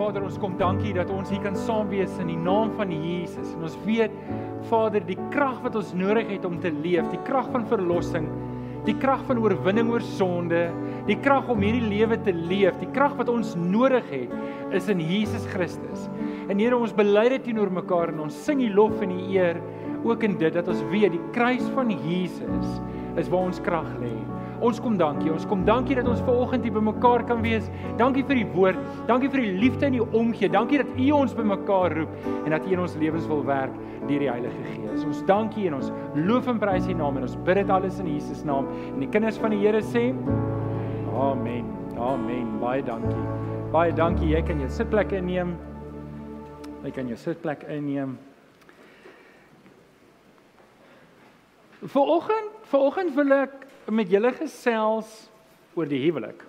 [0.00, 3.50] Vader, ons kom dankie dat ons hier kan saam wees in die naam van Jesus.
[3.52, 4.14] En ons weet,
[4.70, 8.30] Vader, die krag wat ons nodig het om te leef, die krag van verlossing,
[8.86, 10.62] die krag van oorwinning oor sonde,
[11.04, 14.32] die krag om hierdie lewe te leef, die krag wat ons nodig het,
[14.72, 16.08] is in Jesus Christus.
[16.48, 19.60] En Here, ons bely dit teenoor mekaar en ons sing die lof en die eer
[20.00, 22.80] ook in dit dat ons weet die kruis van Jesus
[23.20, 24.16] is waar ons krag lê.
[24.60, 25.30] Ons kom dankie.
[25.32, 27.70] Ons kom dankie dat ons ver oggend hier bymekaar kan wees.
[28.00, 28.80] Dankie vir die woord.
[29.08, 30.50] Dankie vir die liefde en die omgee.
[30.52, 33.74] Dankie dat U ons bymekaar roep en dat U in ons lewens wil werk
[34.08, 35.06] deur die Heilige Gees.
[35.08, 35.90] Ons dankie en ons
[36.28, 38.68] loof en prys U naam en ons bid dit alles in Jesus naam.
[38.92, 40.10] En die kinders van die Here sê:
[41.16, 41.64] Amen.
[42.00, 42.58] Amen.
[42.60, 43.26] Baie dankie.
[43.72, 44.32] Baie dankie.
[44.34, 45.56] Jy kan jou sitplek inneem.
[46.84, 48.18] Jy kan jou sitplek inneem.
[51.80, 55.10] Vanoggend, vanoggend wil ek met julle gesels
[55.74, 56.44] oor die huwelik.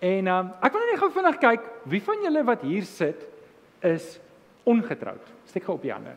[0.00, 3.26] En um, ek wil net gou vinnig kyk wie van julle wat hier sit
[3.84, 4.14] is
[4.68, 5.32] ongetroud.
[5.48, 6.14] Steek gou op die hande.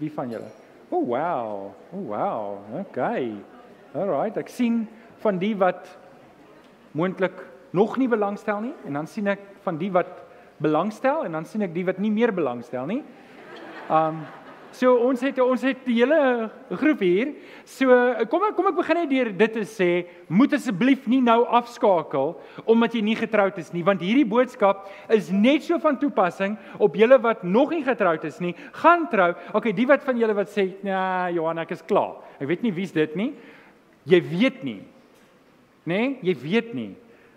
[0.00, 0.48] Wie van julle?
[0.88, 1.50] O oh, wow.
[1.92, 2.80] O oh, wow.
[2.86, 3.34] Okay.
[3.96, 4.84] Alright, ek sien
[5.22, 5.88] van die wat
[6.96, 7.36] moontlik
[7.76, 10.22] nog nie belangstel nie en dan sien ek van die wat
[10.62, 13.02] belangstel en dan sien ek die wat nie meer belangstel nie.
[13.92, 14.24] Um
[14.76, 17.30] So ons het ons het die hele groep hier.
[17.68, 17.94] So
[18.28, 19.90] kom ek kom ek begin net deur dit te sê,
[20.28, 22.34] moet asseblief nie nou afskakel
[22.68, 26.98] omdat jy nie getroud is nie, want hierdie boodskap is net so van toepassing op
[26.98, 28.52] julle wat nog nie getroud is nie.
[28.82, 29.32] Gaan trou.
[29.56, 32.72] Okay, die wat van julle wat sê, "Ja, Johan, ek is klaar." Ek weet nie
[32.72, 33.32] wie's dit nie.
[34.04, 34.82] Jy weet nie.
[35.86, 35.98] Né?
[35.98, 36.18] Nee?
[36.22, 36.96] Jy weet nie.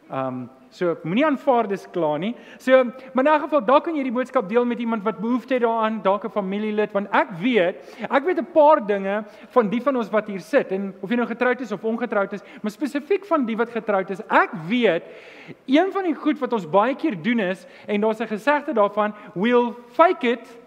[0.10, 2.36] Um So moenie aanvaar dis klaar nie.
[2.62, 5.53] So maar in 'n geval dalk kan jy die boodskap deel met iemand wat behoefte
[5.53, 7.76] het daaraan, dalk 'n familielid want ek weet,
[8.09, 11.16] ek weet 'n paar dinge van die van ons wat hier sit en of jy
[11.16, 14.22] nou getroud is of ongetroud is, maar spesifiek van die wat getroud is.
[14.30, 15.03] Ek weet
[15.66, 19.14] een van die goed wat ons baie keer doen is en daar's 'n gesegde daarvan,
[19.33, 20.59] we'll fake it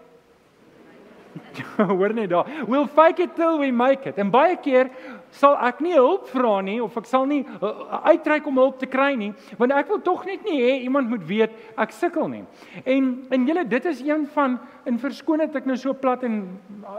[1.77, 2.45] Hoor net daar.
[2.67, 4.17] We'll fake it till we make it.
[4.17, 4.89] En baie keer
[5.33, 8.89] sal ek nie hulp vra nie of ek sal nie uh, uitreik om hulp te
[8.89, 12.43] kry nie, want ek wil tog net nie hê iemand moet weet ek sukkel nie.
[12.85, 16.43] En en julle dit is een van in verskoon dat ek nou so plat en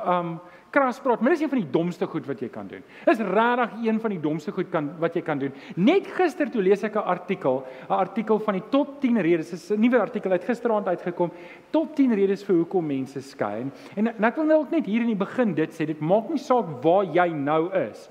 [0.04, 0.36] um
[0.74, 2.82] kras praat, maar dis een van die domste goed wat jy kan doen.
[3.10, 5.52] Is regtig een van die domste goed kan wat jy kan doen.
[5.78, 9.50] Net gister toe lees ek 'n artikel, 'n artikel van die top 10 redes.
[9.50, 11.30] Dis 'n nuwe artikel uit gisteraand uitgekom.
[11.70, 13.70] Top 10 redes vir hoekom mense skei.
[13.96, 16.28] En, en ek wil nou ook net hier in die begin dit sê, dit maak
[16.28, 18.10] nie saak waar jy nou is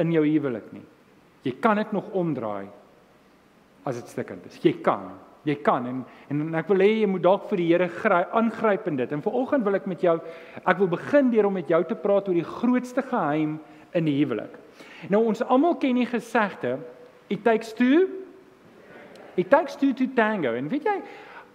[0.00, 0.84] in jou huwelik nie.
[1.46, 2.68] Jy kan dit nog omdraai
[3.88, 4.58] as dit stukkend is.
[4.62, 5.10] Jy kan.
[5.48, 8.98] Jy kan en en ek wil hê jy moet dalk vir die Here aangryp in
[9.00, 9.12] dit.
[9.12, 10.18] En vanoggend wil ek met jou
[10.64, 13.58] ek wil begin deur om met jou te praat oor die grootste geheim
[13.96, 14.58] in die huwelik.
[15.08, 16.78] Nou ons almal ken die gesegde
[17.30, 18.08] it takes two
[19.36, 20.52] it takes two to tango.
[20.54, 20.96] En weet jy,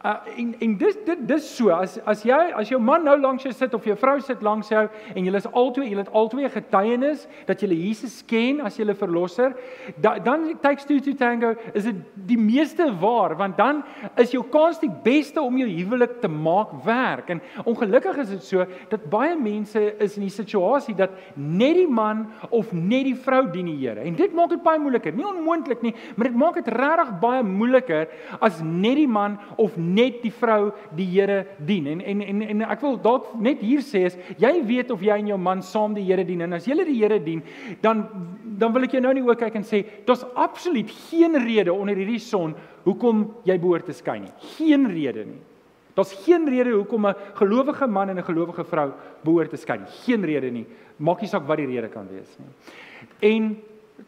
[0.06, 3.42] Uh, en en dis dit dis so as as jy as jou man nou langs
[3.42, 6.50] jou sit of jou vrou sit langs jou en julle is albei julle het albei
[6.54, 9.56] getuienis dat julle Jesus ken as julle verlosser
[9.98, 13.82] da, dan takes two to tango is dit die meeste waar want dan
[14.22, 17.32] is jou kans die beste om jou huwelik te maak werk.
[17.34, 21.90] En ongelukkig is dit so dat baie mense is in die situasie dat net die
[21.90, 24.06] man of net die vrou dien die Here.
[24.06, 25.18] En dit maak dit baie moeiliker.
[25.18, 28.06] Nie onmoontlik nie maar dit maak dit regtig baie moeiliker
[28.40, 31.88] as net die man of net die vrou die Here dien.
[31.88, 35.18] En en en en ek wil dalk net hier sê is jy weet of jy
[35.20, 37.44] en jou man saam die Here dien en as julle die Here dien,
[37.82, 38.06] dan
[38.60, 41.96] dan wil ek jou nou nie ook kyk en sê daar's absoluut geen rede onder
[41.96, 44.32] hierdie son hoekom jy behoort te skei nie.
[44.56, 45.42] Geen rede nie.
[45.96, 48.92] Daar's geen rede hoekom 'n gelowige man en 'n gelowige vrou
[49.24, 49.92] behoort te skei nie.
[50.06, 50.66] Geen rede nie.
[50.98, 52.48] Maak nie saak wat die rede kan wees nie.
[53.20, 53.58] En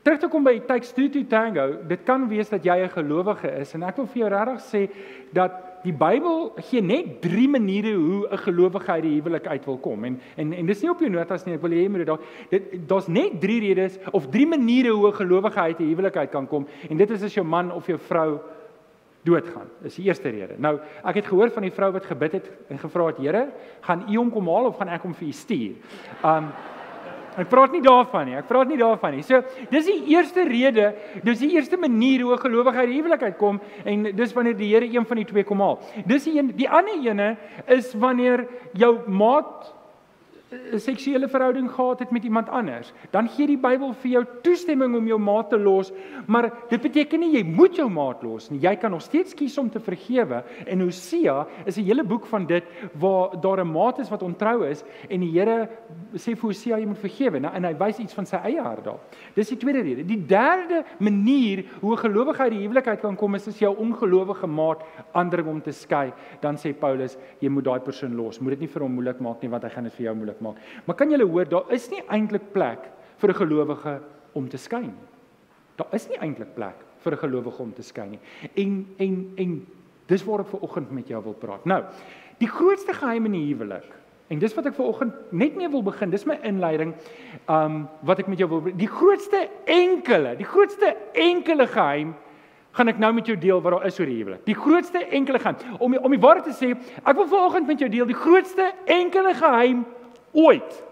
[0.03, 3.59] terug te kom by takes two to tango, dit kan wees dat jy 'n gelowige
[3.59, 4.89] is en ek wil vir jou regtig sê
[5.33, 5.51] dat
[5.83, 10.03] die Bybel gee net 3 maniere hoe 'n gelowige uit die huwelik uit wil kom.
[10.03, 11.55] En en en dis nie op jou notas nie.
[11.55, 14.89] Ek wil hê jy moet dit daar dit daar's net 3 redes of 3 maniere
[14.89, 16.67] hoe 'n gelowige uit die huwelik uit kan kom.
[16.89, 18.39] En dit is as jou man of jou vrou
[19.27, 19.67] doodgaan.
[19.83, 20.55] Dis die eerste rede.
[20.57, 23.47] Nou, ek het gehoor van die vrou wat gebid het en gevra het, Here,
[23.81, 25.75] gaan U hom kom haal of gaan ek hom vir U stuur?
[26.23, 26.51] Um
[27.37, 28.35] Ek praat nie daarvan nie.
[28.39, 29.23] Ek praat nie daarvan nie.
[29.25, 30.89] So, dis die eerste rede,
[31.23, 34.73] dis die eerste manier hoe 'n gelowige uit die huwelikheid kom en dis wanneer die
[34.73, 35.79] Here een van die twee kom haal.
[36.05, 37.37] Dis die een, die ander ene
[37.67, 39.73] is wanneer jou maat
[40.47, 44.95] 'n seksuele verhouding gehad het met iemand anders, dan gee die Bybel vir jou toestemming
[44.95, 45.91] om jou maat te los,
[46.25, 48.59] maar dit beteken nie jy moet jou maat los nie.
[48.59, 50.43] Jy kan nog steeds kies om te vergewe.
[50.65, 52.63] En Hosea is 'n hele boek van dit
[52.93, 55.69] waar daar 'n maat is wat ontrou is en die Here
[56.15, 57.39] sê vir Hosea jy moet vergewe.
[57.39, 58.99] Nou en hy wys iets van sy eie hart daar.
[59.35, 60.05] Dis die tweede rede.
[60.05, 64.47] Die derde manier hoe 'n gelowige uit die huwelikheid kan kom is as jou ongelowige
[64.47, 64.83] maat
[65.13, 68.39] aandring om te skei, dan sê Paulus jy moet daai persoon los.
[68.39, 70.36] Moet dit nie vir hom moeilik maak nie want hy gaan dit vir jou moeilik
[70.41, 70.61] maak.
[70.85, 74.01] Maar kan julle hoor, daar is nie eintlik plek vir 'n gelowige
[74.33, 75.07] om te skyn nie.
[75.75, 78.19] Daar is nie eintlik plek vir 'n gelowige om te skyn nie.
[78.55, 79.67] En en en
[80.07, 81.65] dis waar ek ver oggend met jou wil praat.
[81.65, 81.83] Nou,
[82.39, 83.93] die grootste geheim in die huwelik.
[84.27, 86.09] En dis wat ek ver oggend net mee wil begin.
[86.09, 86.93] Dis my inleiding.
[87.49, 92.15] Um wat ek met jou wil die grootste enkele, die grootste enkele geheim
[92.77, 94.43] gaan ek nou met jou deel wat daar is oor die huwelik.
[94.45, 95.79] Die grootste enkele geheim.
[95.79, 96.73] Om om die waarheid te sê,
[97.03, 99.85] ek wil ver oggend met jou deel die grootste enkele geheim
[100.33, 100.83] ooit.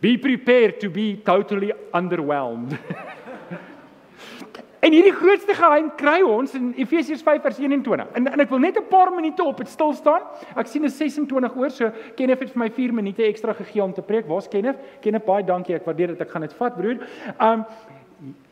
[0.00, 2.78] Be prepared to be totally underwhelmed.
[4.84, 8.12] en hierdie grootste geheim kry ons in Efesiërs 5 vers 21.
[8.14, 10.22] En en ek wil net 'n paar minute op dit stil staan.
[10.54, 13.92] Ek sien is 26 oor, so Kenneth het vir my 4 minute ekstra gegee om
[13.92, 14.28] te preek.
[14.28, 14.78] Waar's Kenneth?
[15.00, 15.74] Kenneth, baie dankie.
[15.74, 16.20] Ek waardeer dit.
[16.20, 17.02] Ek gaan dit vat, broer.
[17.40, 17.66] Um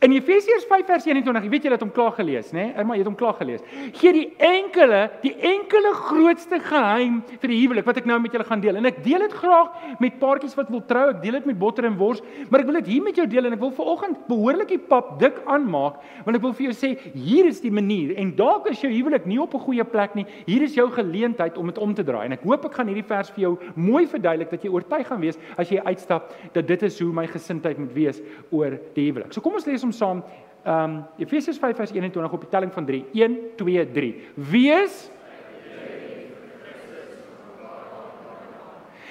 [0.04, 2.66] In Efesiërs 5 vers 21, jy weet jy het hom klaar gelees, né?
[2.66, 2.72] Nee?
[2.76, 3.62] Irma, jy het hom klaar gelees.
[3.96, 8.44] Gee die enkele, die enkele grootste geheim vir die huwelik wat ek nou met julle
[8.44, 8.76] gaan deel.
[8.76, 11.06] En ek deel dit graag met paartjies wat wil trou.
[11.14, 12.20] Ek deel dit met botter en wors,
[12.50, 15.14] maar ek wil dit hier met jou deel en ek wil vanoggend behoorlik die pap
[15.22, 15.96] dik aanmaak,
[16.26, 19.24] want ek wil vir jou sê hier is die manier en dalk is jou huwelik
[19.24, 20.26] nie op 'n goeie plek nie.
[20.44, 22.26] Hier is jou geleentheid om dit om te draai.
[22.26, 25.20] En ek hoop ek gaan hierdie vers vir jou mooi verduidelik dat jy oortuig gaan
[25.24, 28.20] wees as jy uitstap dat dit is hoe my gesindheid moet wees
[28.50, 29.32] oor die huwelik.
[29.32, 30.22] So kom ons lees hom saam.
[30.66, 33.04] Ehm um, Efesiërs 5 vers 21 op die telling van 3.
[33.12, 34.14] 1 2 3.
[34.34, 35.10] Wees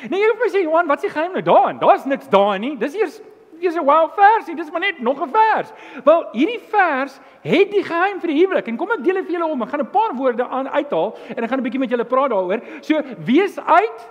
[0.10, 1.80] Nee, jy hoef my sê Johan, wat s'e geheim nou daarin?
[1.82, 2.76] Daar's niks daarin nie.
[2.78, 3.22] Dis eers
[3.62, 4.56] dis 'n wow versie.
[4.56, 5.72] Dis maar net nog 'n vers.
[6.04, 8.68] Wel, hierdie vers het die geheim vir die huwelik.
[8.68, 9.62] En kom ek deel dit vir julle om.
[9.62, 12.30] Ek gaan 'n paar woorde aan uithaal en ek gaan 'n bietjie met julle praat
[12.30, 12.62] daaroor.
[12.82, 14.10] So, wees uit.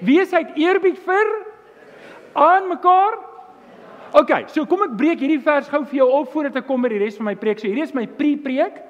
[0.00, 1.26] Wees uit eerbied vir
[2.32, 3.18] aan mekaar
[4.12, 6.90] OK, so kom ek breek hierdie vers gou vir jou op voordat ek kom by
[6.90, 7.60] die res van my preek.
[7.60, 8.80] So hierdie is my pre-preek.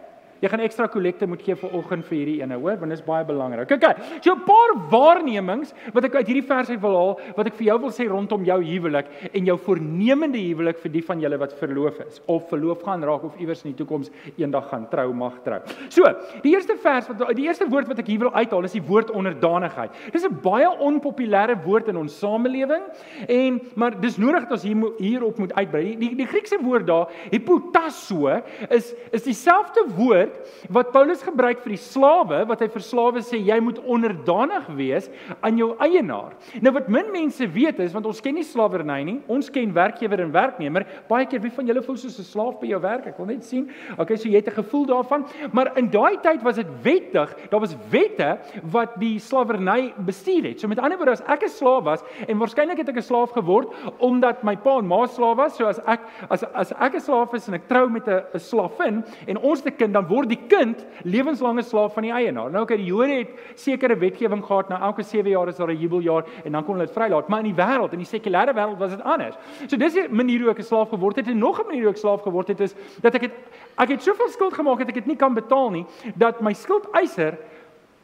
[0.40, 3.04] Jy gaan ekstra kollekte moet gee vir oggend vir hierdie ene, hoor, want dit is
[3.04, 3.70] baie belangrik.
[3.76, 3.92] Okay.
[4.24, 7.66] So 'n paar waarnemings wat ek uit hierdie vers uit wil haal, wat ek vir
[7.66, 11.52] jou wil sê rondom jou huwelik en jou voornemende huwelik vir die van julle wat
[11.52, 15.42] verloof is of verloof gaan raak of iewers in die toekoms eendag gaan trou mag
[15.44, 15.60] trou.
[15.90, 16.04] So,
[16.42, 19.10] die eerste vers wat die eerste woord wat ek hier wil uithaal is die woord
[19.10, 19.90] onderdanigheid.
[20.12, 22.82] Dis 'n baie onpopulêre woord in ons samelewing
[23.28, 25.82] en maar dis nodig dat ons hier hierop moet uitbrei.
[25.84, 28.40] Die, die, die Griekse woord daar, hypotasso,
[28.70, 33.22] is is dieselfde woord woord wat Paulus gebruik vir die slawe wat hy vir slawe
[33.24, 35.08] sê jy moet onderdanig wees
[35.42, 36.34] aan jou eienaar.
[36.62, 39.16] Nou wat min mense weet is want ons ken nie slawerny nie.
[39.30, 40.86] Ons ken werkgewer en werknemer.
[41.08, 43.06] Baie keer wie van julle voel soos 'n slaaf by jou werk?
[43.06, 43.70] Ek wil net sien.
[43.98, 47.34] Okay, so jy het 'n gevoel daarvan, maar in daai tyd was dit wettig.
[47.50, 50.60] Daar was wette wat die slawerny bestuur het.
[50.60, 53.32] So met ander woorde as ek 'n slaaf was en waarskynlik het ek 'n slaaf
[53.32, 53.68] geword
[53.98, 56.00] omdat my pa en ma slaaf was, so as ek
[56.30, 59.60] as as ek 'n slaaf is en ek trou met 'n 'n slaafin en ons
[59.60, 62.50] te kind dan word word die kind lewenslange slaaf van die eienaar.
[62.52, 65.80] Nou okay, die Jode het sekere wetgewing gehad, nou elke 7 jaar is daar 'n
[65.80, 68.78] jubeljaar en dan kon hulle dit vrylaat, maar in die wêreld, in die sekulêre wêreld
[68.78, 69.36] was dit anders.
[69.66, 71.92] So dis 'n manier hoe ek 'n slaaf geword het en nog 'n manier hoe
[71.92, 73.32] ek slaaf geword het is dat ek het
[73.78, 77.38] ek het soveel skuld gemaak dat ek dit nie kan betaal nie, dat my skuldeiser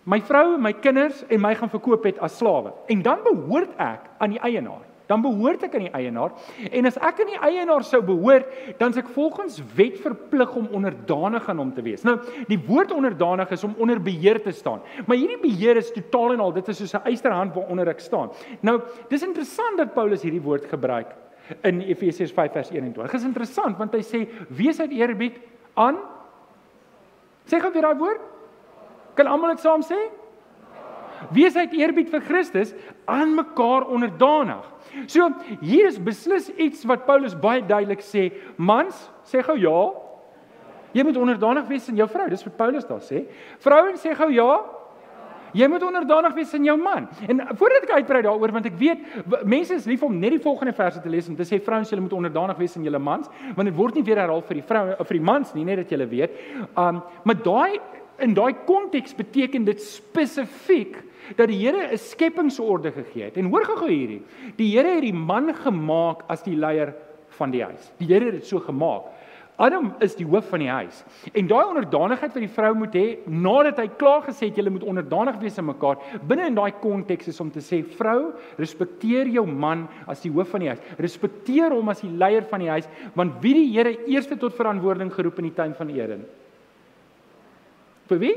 [0.04, 2.72] my vrou, my kinders en my gaan verkoop het as slawe.
[2.86, 6.32] En dan behoort ek aan die eienaar dan behoort ek aan die eienaar.
[6.70, 8.49] En as ek aan die eienaar sou behoort,
[8.81, 12.03] dan is ek volgens wet verplig om onderdanig aan hom te wees.
[12.06, 12.17] Nou,
[12.50, 14.83] die woord onderdanig is om onder beheer te staan.
[15.07, 18.30] Maar hierdie beheer is totaal en al, dit is soos 'n eysterhand waaronder ek staan.
[18.61, 21.14] Nou, dis interessant dat Paulus hierdie woord gebruik
[21.62, 23.11] in Efesiërs 5 vers 21.
[23.11, 25.38] Dit is interessant want hy sê wees uit eerbied
[25.75, 25.97] aan
[27.47, 28.23] Sê gou weer daai woord.
[29.14, 29.99] Kan almal dit saam sê?
[31.35, 34.64] Wees uit eerbied vir Christus aan mekaar onderdanig.
[35.06, 35.28] So
[35.61, 38.30] hier is beslis iets wat Paulus baie duidelik sê.
[38.56, 39.80] Mans, sê gou ja.
[40.96, 42.28] Jy moet onderdanig wees aan jou vrou.
[42.30, 43.26] Dis wat Paulus daar sê.
[43.64, 44.50] Vrouens sê gou ja.
[45.56, 47.06] Jy moet onderdanig wees aan jou man.
[47.28, 49.04] En voordat ek uitbrei daaroor want ek weet
[49.49, 52.04] mense is lief om net die volgende verse te lees om te sê vrouens julle
[52.04, 54.96] moet onderdanig wees aan julle mans want dit word nie weer herhaal vir die vroue
[54.99, 56.37] of vir die mans nie net dat julle weet.
[56.75, 57.80] Um maar daai
[58.18, 61.02] in daai konteks beteken dit spesifiek
[61.37, 63.37] dat die Here 'n skepingsorde gegee het.
[63.37, 64.23] En hoor gou hierdie.
[64.56, 66.94] Die Here het die man gemaak as die leier
[67.28, 67.92] van die huis.
[67.99, 69.02] Die Here het dit so gemaak.
[69.56, 70.99] Adam is die hoof van die huis.
[71.32, 74.85] En daai onderdanigheid wat die vrou moet hê nadat hy klaar gesê het jy moet
[74.85, 75.96] onderdanig wees aan mekaar,
[76.28, 80.52] binne in daai konteks is om te sê vrou, respekteer jou man as die hoof
[80.52, 80.82] van die huis.
[81.00, 85.14] Respekteer hom as die leier van die huis, want wie die Here eerste tot verantwoording
[85.14, 86.26] geroep in die tuin van Eden?
[88.08, 88.34] Vir wie?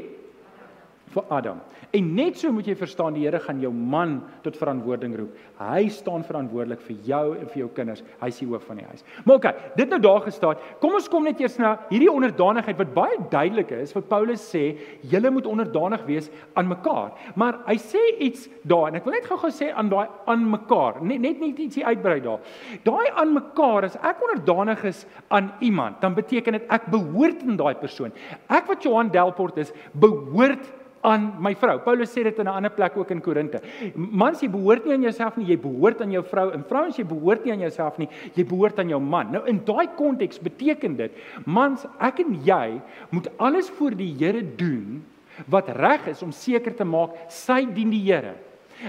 [1.14, 1.62] Vir Adam.
[1.98, 5.38] En net so moet jy verstaan die Here gaan jou man tot verantwoording roep.
[5.58, 8.04] Hy staan verantwoordelik vir jou en vir jou kinders.
[8.22, 9.02] Hy is die hoof van die huis.
[9.26, 10.62] Maar okay, dit nou daar gestaan.
[10.84, 14.64] Kom ons kom net eers na hierdie onderdanigheid wat baie duidelik is wat Paulus sê,
[15.10, 17.16] julle moet onderdanig wees aan mekaar.
[17.42, 21.02] Maar hy sê iets daar en ek wil net gou-gou sê aan daai aan mekaar.
[21.02, 22.44] Net net net ietsie uitbrei daar.
[22.86, 27.58] Daai aan mekaar as ek onderdanig is aan iemand, dan beteken dit ek behoort aan
[27.58, 28.14] daai persoon.
[28.46, 30.70] Ek wat Johan Delport is, behoort
[31.06, 31.78] aan my vrou.
[31.84, 33.62] Paulus sê dit in 'n ander plek ook in Korinte.
[33.96, 36.52] Mans, jy behoort nie aan jouself nie, jy behoort aan jou vrou.
[36.52, 39.32] En vrouens, jy behoort nie aan jouself nie, jy behoort aan jou man.
[39.32, 41.12] Nou in daai konteks beteken dit,
[41.46, 45.04] mans, ek en jy moet alles vir die Here doen
[45.48, 48.36] wat reg is om seker te maak sy dien die Here.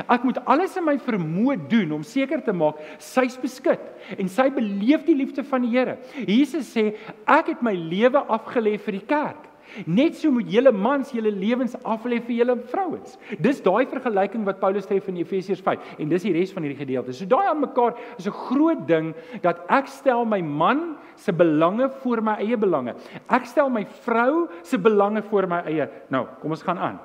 [0.06, 3.82] Ek moet alles in my vermoë doen om seker te maak sy's beskik
[4.16, 5.98] en sy beleef die liefde van die Here.
[6.26, 6.92] Jesus sê
[7.26, 9.49] ek het my lewe afgelê vir die kerk.
[9.86, 13.16] Net so moet julle mans julle lewens aflê vir julle vrouens.
[13.38, 16.80] Dis daai vergelyking wat Paulus tref in Efesiërs 5 en dis die res van hierdie
[16.80, 17.14] gedeelte.
[17.16, 21.90] So daai aan mekaar is 'n groot ding dat ek stel my man se belange
[22.02, 22.94] voor my eie belange.
[23.28, 25.88] Ek stel my vrou se belange voor my eie.
[26.08, 27.00] Nou, kom ons gaan aan.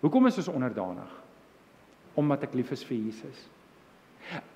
[0.00, 1.10] Hoekom is ons onderdanig?
[2.14, 3.48] Omdat ek lief is vir Jesus.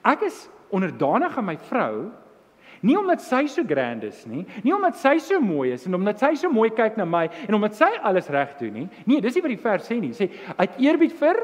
[0.05, 2.11] Ek is onderdanig aan my vrou
[2.87, 6.23] Nie omdat sy so grand is nie, nie omdat sy so mooi is en omdat
[6.23, 8.89] sy so mooi kyk na my en omdat sy alles reg doen nie.
[9.09, 10.13] Nee, dis nie wat die vers sê nie.
[10.15, 11.43] Sê uit eerbied vir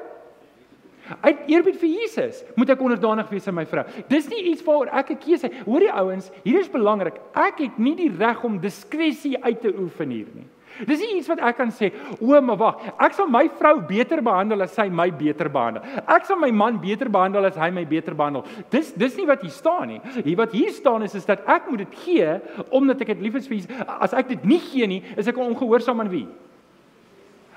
[1.27, 3.83] uit eerbied vir Jesus moet ek onderdanig wees aan my vrou.
[4.09, 5.59] Dis nie iets waaroor ek 'n keuse het.
[5.67, 7.19] Hoor die ouens, hier is belangrik.
[7.35, 10.47] Ek het nie die reg om diskresie uit te oefen hier nie.
[10.89, 14.23] Dis nie iets wat ek kan sê, o, maar wag, ek sal my vrou beter
[14.25, 15.85] behandel as sy my beter behandel.
[16.07, 18.47] Ek sal my man beter behandel as hy my beter behandel.
[18.73, 20.01] Dis dis nie wat hier staan nie.
[20.23, 22.39] Hier wat hier staan is is dat ek moet dit gee
[22.71, 23.85] omdat ek dit lief is vir Jesus.
[24.01, 26.27] As ek dit nie gee nie, is ek ongehoorsaam aan wie?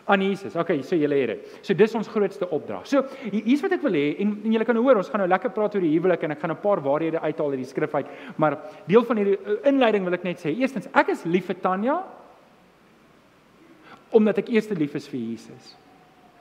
[0.05, 0.55] aan Jesus.
[0.55, 1.53] Okay, so julle het dit.
[1.65, 2.85] So dis ons grootste opdrag.
[2.89, 5.53] So hier's wat ek wil hê en, en julle kan hoor, ons gaan nou lekker
[5.55, 8.11] praat oor die huwelik en ek gaan 'n paar waarhede uithaal uit die skrif uit,
[8.37, 10.53] maar deel van hierdie uh, inleiding wil ek net sê.
[10.53, 12.03] Eerstens, ek is lief vir Tanya
[14.15, 15.75] omdat ek eers lief is vir Jesus.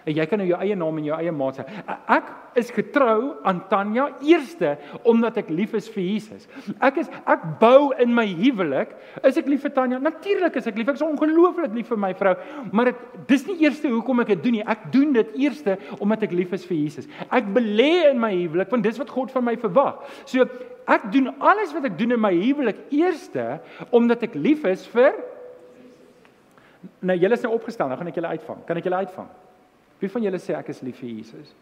[0.05, 1.65] En jy kan nou jou eie naam en jou eie maat sê.
[2.13, 2.29] Ek
[2.61, 4.75] is getrou aan Tanya eerste
[5.09, 6.45] omdat ek lief is vir Jesus.
[6.85, 8.93] Ek is ek bou in my huwelik,
[9.25, 10.01] is ek lief vir Tanya?
[10.05, 10.93] Natuurlik is ek lief.
[10.93, 12.35] Ek is ongelooflik lief vir my vrou,
[12.77, 13.03] maar dit
[13.33, 14.67] dis nie eerste hoekom ek dit doen nie.
[14.77, 17.09] Ek doen dit eerste omdat ek lief is vir Jesus.
[17.33, 20.05] Ek belê in my huwelik want dis wat God van my verwag.
[20.29, 20.45] So
[20.85, 23.55] ek doen alles wat ek doen in my huwelik eerste
[23.89, 25.17] omdat ek lief is vir
[27.01, 28.65] Nou julle is nou opgestel, nou gaan ek julle uitvang.
[28.69, 29.29] Kan ek julle uitvang?
[30.01, 31.53] Wie van julle sê ek is lief vir Jesus?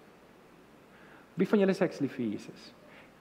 [1.38, 2.70] Wie van julle sê ek is lief vir Jesus?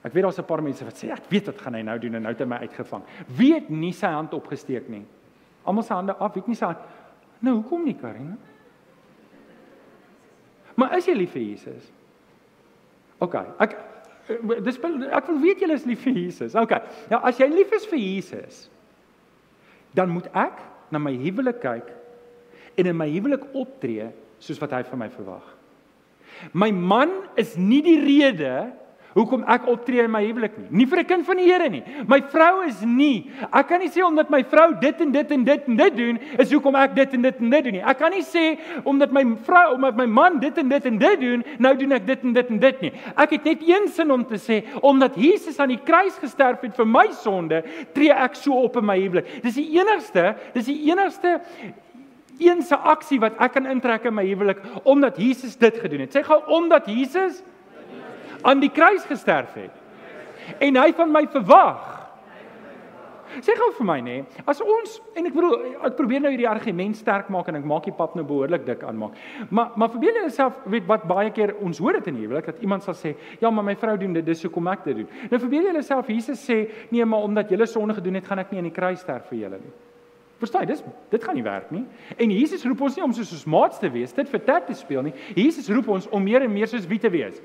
[0.02, 2.14] Ek weet daar's 'n paar mense wat sê ek weet wat gaan hy nou doen
[2.14, 3.02] en nou het hy my uitgevang.
[3.26, 5.04] Wie het nie sy hand opgesteek nie?
[5.64, 6.78] Almal se hande af, weet nie sy hand.
[7.40, 8.36] Nou hoekom nie Karina?
[10.74, 11.92] Maar is jy lief vir Jesus?
[13.18, 13.34] OK.
[13.60, 13.76] Ek
[14.64, 16.54] dis ek wil weet julle is lief vir Jesus.
[16.54, 16.72] OK.
[17.10, 18.70] Nou as jy lief is vir Jesus,
[19.94, 21.88] dan moet ek na my huwelik kyk
[22.76, 24.10] en in my huwelik optree
[24.42, 25.44] soos wat hy van my verwag.
[26.52, 28.72] My man is nie die rede
[29.14, 30.68] hoekom ek optree in my huwelik nie.
[30.70, 31.82] Nie vir 'n kind van die Here nie.
[32.06, 33.30] My vrou is nie.
[33.52, 36.18] Ek kan nie sê omdat my vrou dit en dit en dit en dit doen,
[36.38, 37.82] is hoekom ek dit en dit en dit doen nie.
[37.82, 41.20] Ek kan nie sê omdat my vrou omdat my man dit en dit en dit
[41.20, 42.92] doen, nou doen ek dit en dit en dit nie.
[43.16, 46.76] Ek het net een sin om te sê, omdat Jesus aan die kruis gesterf het
[46.76, 47.62] vir my sonde,
[47.94, 49.42] tree ek so op in my huwelik.
[49.42, 51.40] Dis die enigste, dis die enigste
[52.42, 56.14] eense aksie wat ek kan intrek in my huwelik omdat Jesus dit gedoen het.
[56.14, 57.42] Sê gou omdat Jesus
[58.42, 59.74] aan die kruis gesterf het.
[60.58, 62.02] En hy van my verwag.
[63.40, 64.16] Sê gou vir my nê,
[64.48, 65.54] as ons en ek bedoel
[65.88, 68.82] ek probeer nou hierdie argument sterk maak en ek maak die pap nou behoorlik dik
[68.84, 69.16] aanmaak.
[69.48, 72.60] Maar maar verbeel jouself weet wat baie keer ons hoor dit in die huwelik dat
[72.60, 75.40] iemand sal sê, "Ja, maar my vrou doen dit, dis hoekom ek dit doen." Nou
[75.40, 78.70] verbeel jouself Jesus sê, "Nee, maar omdat julle sonde gedoen het, gaan ek nie aan
[78.70, 79.72] die kruis sterf vir julle nie."
[80.38, 81.84] Verstaan, dis dit gaan nie werk nie.
[82.16, 84.74] En Jesus roep ons nie om soos ons maats te wees, dit vir tet te
[84.74, 85.14] speel nie.
[85.34, 87.40] Jesus roep ons om meer en meer soos wie te wees.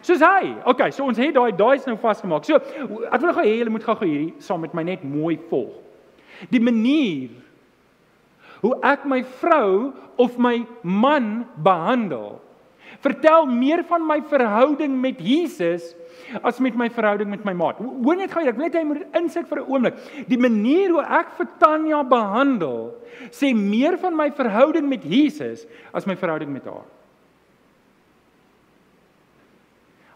[0.00, 0.54] Soos hy.
[0.72, 2.44] Okay, so ons het daai daai's nou vasgemaak.
[2.44, 5.74] So ek wil gou hê julle moet gou hierdie saam met my net mooi volg.
[6.52, 7.30] Die manier
[8.62, 12.38] hoe ek my vrou of my man behandel
[12.98, 15.94] Vertel meer van my verhouding met Jesus
[16.42, 17.78] as met my verhouding met my maat.
[17.78, 19.94] Hoor net gou, ek wil net hy moet insit vir 'n oomblik.
[20.26, 22.94] Die manier hoe ek vir Tanya behandel,
[23.30, 26.84] sê meer van my verhouding met Jesus as my verhouding met haar.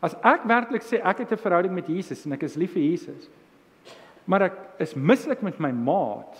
[0.02, 2.82] As ek werklik sê ek het 'n verhouding met Jesus en ek is lief vir
[2.82, 3.28] Jesus,
[4.26, 6.36] maar ek is mislik met my maat,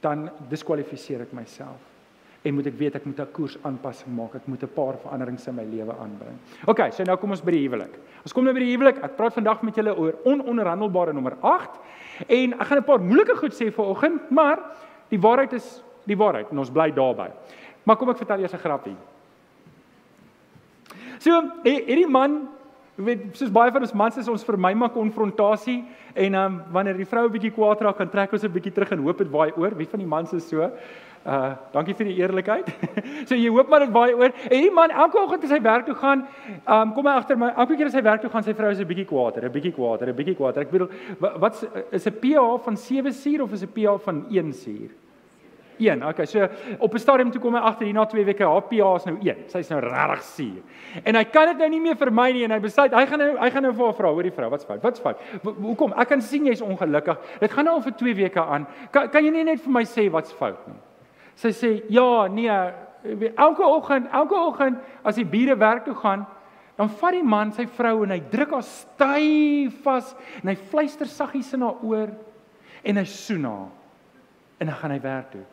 [0.00, 1.80] dan diskwalifiseer ek myself.
[2.42, 4.34] En moet ek weet ek moet 'n koers aanpassing maak.
[4.34, 6.38] Ek moet 'n paar veranderings in my lewe aanbring.
[6.66, 7.98] OK, so nou kom ons by die huwelik.
[8.22, 9.02] Ons kom nou by die huwelik.
[9.04, 11.78] Ek praat vandag met julle oor ononderhandelbare nommer 8
[12.28, 14.58] en ek gaan 'n paar moeilike goed sê vanoggend, maar
[15.10, 17.30] die waarheid is die waarheid en ons bly daarby.
[17.84, 18.96] Maar kom ek vertel eers 'n grappie.
[21.20, 21.36] So,
[21.66, 22.46] hierdie man
[23.00, 25.82] weet soos baie van ons mans is ons vermy maar konfrontasie
[26.20, 28.92] en um, wanneer die vrou 'n bietjie kwaad raak, kan trek ons 'n bietjie terug
[28.92, 29.76] en hoop dit waai oor.
[29.76, 30.70] Wie van die mans is so?
[31.20, 32.72] Uh, dankie vir die eerlikheid.
[33.28, 34.32] so jy hoop maar dit waai oor.
[34.48, 36.24] En hierdie man elke oggend as hy werk toe gaan,
[36.66, 37.52] um, kom hy agter my.
[37.52, 39.76] Elke keer as hy werk toe gaan, sy vrou is 'n bietjie kwaader, 'n bietjie
[39.76, 40.62] kwaader, 'n bietjie kwaader.
[40.62, 40.88] Ek bedoel,
[41.20, 44.88] wat is 'n pH van 7 suur of is 'n pH van 1 suur?
[45.80, 46.02] 1.
[46.08, 48.96] Okay, so op 'n stadium toe kom hy agter hier na 2 weke haar pH
[48.96, 49.36] is nou 1.
[49.46, 50.62] Sy's nou regtig suur.
[51.04, 53.38] En hy kan dit nou nie meer vermy nie en hy besluit hy gaan nou
[53.38, 54.82] hy gaan nou vir haar vra, hoor die vrou, wat's fout?
[54.82, 55.16] Wat's fout?
[55.42, 55.92] Hoekom?
[55.96, 57.18] Ek kan sien jy's ongelukkig.
[57.40, 58.66] Dit gaan nou al vir 2 weke aan.
[58.90, 60.76] Kan kan jy nie net vir my sê wat's fout nie?
[61.34, 62.50] Sy sê, "Ja, nee,
[63.36, 66.26] elke oggend, elke oggend as die bure werk toe gaan,
[66.76, 71.06] dan vat die man sy vrou en hy druk haar styf vas en hy fluister
[71.06, 72.12] saggies in haar oor
[72.84, 73.68] en hy soen haar.
[74.60, 75.44] En dan gaan hy werk toe.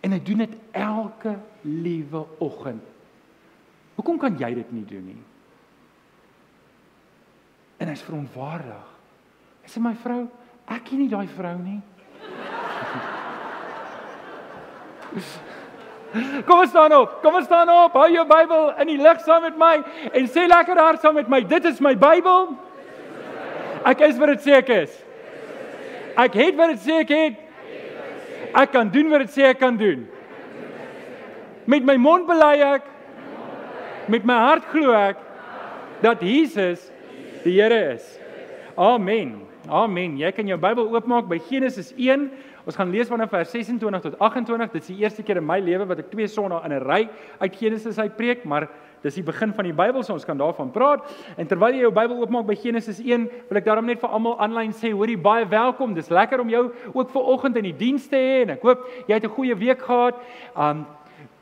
[0.00, 1.34] En hy doen dit elke
[1.66, 2.84] liewe oggend.
[3.98, 5.22] Hoekom kan jy dit nie doen nie?
[7.82, 8.86] En hy's verontwaardig.
[9.64, 10.22] Hy sê my vrou,
[10.70, 11.80] ek ken nie daai vrou nie.
[16.48, 17.18] Kom ons staan op.
[17.22, 17.92] Kom ons staan op.
[17.98, 19.74] Hou jou Bybel in die lig saam met my
[20.12, 21.42] en sê lekker hard saam met my.
[21.44, 22.54] Dit is my Bybel.
[23.88, 24.94] Ek is wat dit sê ek is.
[26.18, 27.44] Ek het wat dit sê ek het.
[28.54, 30.06] Ek kan doen wat dit sê ek kan doen.
[31.68, 32.86] Met my mond bely ek
[34.08, 35.18] met my hart glo ek
[36.00, 36.90] dat Jesus
[37.44, 38.18] die Here is.
[38.78, 39.42] Amen.
[39.68, 40.16] Amen.
[40.16, 42.28] Jy kan jou Bybel oopmaak by Genesis 1.
[42.68, 44.72] Ons gaan lees vanaf vers 26 tot 28.
[44.72, 47.08] Dit is die eerste keer in my lewe wat ek twee sonnae in 'n ry
[47.40, 48.68] uit Genesis uit preek, maar
[49.02, 51.06] dis die begin van die Bybel, so ons kan daarvan praat.
[51.36, 54.38] En terwyl jy jou Bybel oopmaak by Genesis 1, wil ek daarom net vir almal
[54.38, 55.94] aanlyn sê, hoorie baie welkom.
[55.94, 58.86] Dis lekker om jou ook ver oggend in die diens te hê en ek hoop
[59.06, 60.14] jy het 'n goeie week gehad.
[60.56, 60.86] Um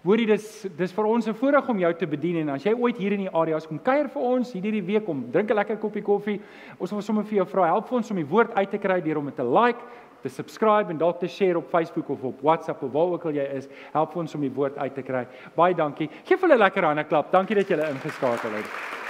[0.06, 0.44] Hoorie dis
[0.78, 3.24] dis vir ons 'n voorreg om jou te bedien en as jy ooit hier in
[3.26, 6.40] die areas kom kuier vir ons hierdie die week om drink 'n lekker koppie koffie,
[6.78, 9.00] ons wil sommer vir jou vra help vir ons om die woord uit te kry
[9.00, 9.82] deur om dit te like,
[10.26, 13.38] te subscribe en dalk te share op Facebook of op WhatsApp of waar ook al
[13.38, 13.70] jy is.
[13.94, 15.24] Help ons om die woord uit te kry.
[15.54, 16.10] Baie dankie.
[16.26, 17.30] Geef hulle lekker hande klap.
[17.34, 19.04] Dankie dat julle ingeskakel het.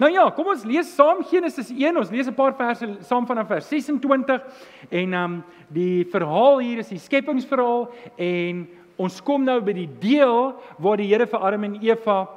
[0.00, 1.96] Nou ja, kom ons lees saam Genesis 1.
[2.00, 4.42] Ons lees 'n paar verse saam vanaf vers 26
[4.88, 9.88] en ehm um, die verhaal hier is die skepingsverhaal en ons kom nou by die
[10.00, 12.28] deel waar die Here vir Adam en Eva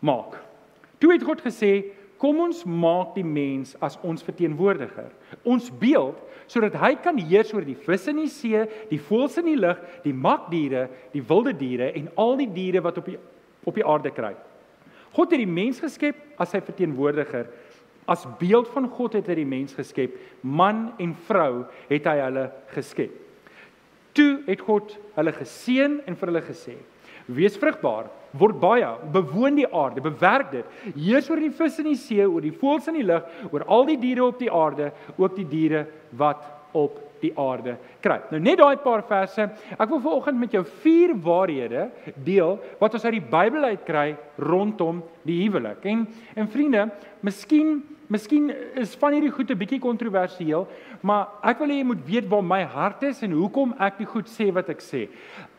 [0.00, 0.36] maak.
[0.98, 1.84] Toe het God gesê,
[2.18, 5.10] Kom ons maak die mens as ons verteenwoordiger.
[5.42, 9.48] Ons beeld sodat hy kan heers oor die visse in die see, die voëls in
[9.48, 13.18] die lug, die makdiere, die wilde diere en al die diere wat op die
[13.64, 14.40] op die aarde kruip.
[15.14, 17.46] God het die mens geskep as sy verteenwoordiger.
[18.10, 20.16] As beeld van God het hy die mens geskep.
[20.42, 23.14] Man en vrou het hy hulle geskep.
[24.14, 26.76] Toe het God hulle geseën en vir hulle gesê:
[27.26, 30.76] Wees vrugbaar, word baie, bewoon die aarde, bewerk dit.
[30.96, 33.88] Heers oor die vis in die see, oor die voëls in die lug, oor al
[33.88, 35.86] die diere op die aarde, ook die diere
[36.18, 36.42] wat
[36.74, 38.28] op die aarde kruip.
[38.32, 39.46] Nou net daai paar verse.
[39.78, 41.86] Ek wil vanoggend met jou vier waarhede
[42.26, 44.08] deel wat ons uit die Bybel uit kry
[44.42, 45.86] rondom die huwelik.
[45.88, 46.88] En en vriende,
[47.24, 47.78] miskien
[48.12, 50.66] Miskien is van hierdie goed 'n bietjie kontroversieel,
[51.02, 54.06] maar ek wil hê jy moet weet waar my hart is en hoekom ek die
[54.06, 55.08] goed sê wat ek sê.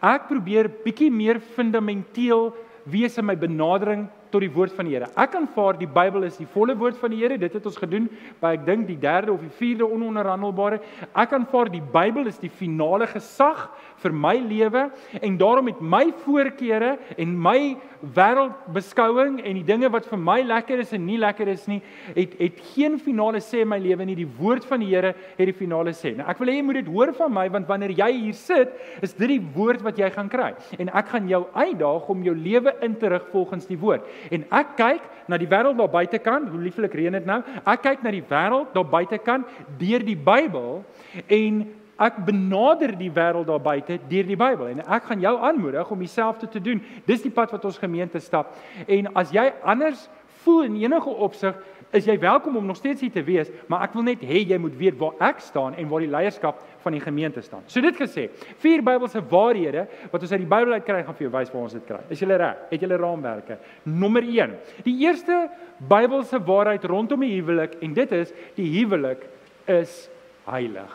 [0.02, 2.54] Ek probeer bietjie meer fundamenteel
[2.86, 5.10] wees in my benadering tot die woord van die Here.
[5.20, 7.38] Ek aanvaar die Bybel is die volle woord van die Here.
[7.42, 8.08] Dit het ons gedoen
[8.42, 10.82] by ek dink die derde of die vierde ononderhandelbare.
[11.14, 13.68] Ek aanvaar die Bybel is die finale gesag
[14.04, 14.90] vir my lewe
[15.22, 17.76] en daarom met my voorkeure en my
[18.16, 21.80] wêreldbeskouing en die dinge wat vir my lekker is en nie lekker is nie,
[22.14, 24.18] het het geen finale sê in my lewe nie.
[24.20, 26.14] Die woord van die Here het die finale sê.
[26.18, 28.76] Nou ek wil hê jy moet dit hoor van my want wanneer jy hier sit,
[29.06, 30.52] is dit die woord wat jy gaan kry.
[30.78, 34.06] En ek gaan jou uitdaag om jou lewe in te rig volgens die woord.
[34.32, 37.42] En ek kyk na die wêreld daar buitekant, hoe lieflik reën dit nou.
[37.66, 39.50] Ek kyk na die wêreld daar buitekant
[39.80, 40.84] deur die Bybel
[41.26, 41.66] en
[42.02, 46.04] ek benader die wêreld daar buite deur die Bybel en ek gaan jou aanmoedig om
[46.04, 46.82] dieselfde te doen.
[47.08, 48.56] Dis die pad wat ons gemeente stap.
[48.88, 50.10] En as jy anders
[50.44, 51.56] voel in enige opsig,
[51.96, 54.58] is jy welkom om nog steeds hier te wees, maar ek wil net hê jy
[54.62, 57.64] moet weet waar ek staan en waar die leierskap van die gemeente staan.
[57.72, 58.28] So dit gesê,
[58.64, 61.64] vier Bybelse waarhede wat ons uit die Bybel uit kry gaan vir jou wys waar
[61.64, 62.02] ons dit kry.
[62.14, 62.66] Is jy reg?
[62.72, 63.60] Het jy raamwerke?
[63.88, 64.58] Nommer 1.
[64.88, 65.46] Die eerste
[65.80, 69.24] Bybelse waarheid rondom die huwelik en dit is die huwelik
[69.72, 70.06] is
[70.50, 70.92] heilig.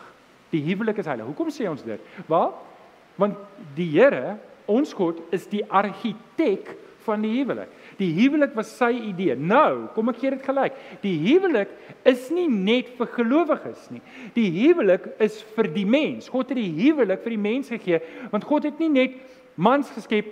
[0.51, 1.27] Die huwelik is heilig.
[1.31, 2.13] Hoekom sê ons dit?
[2.29, 2.53] Waar?
[3.19, 3.39] Want
[3.75, 4.37] die Here,
[4.71, 7.71] ons God, is die argitek van die huwelik.
[7.99, 9.35] Die huwelik was sy idee.
[9.35, 10.77] Nou, kom ek gee dit gelyk.
[11.03, 11.71] Die huwelik
[12.07, 14.01] is nie net vir gelowiges nie.
[14.35, 16.29] Die huwelik is vir die mens.
[16.31, 18.01] God het die huwelik vir die mens gegee,
[18.33, 19.17] want God het nie net
[19.55, 20.31] mans geskep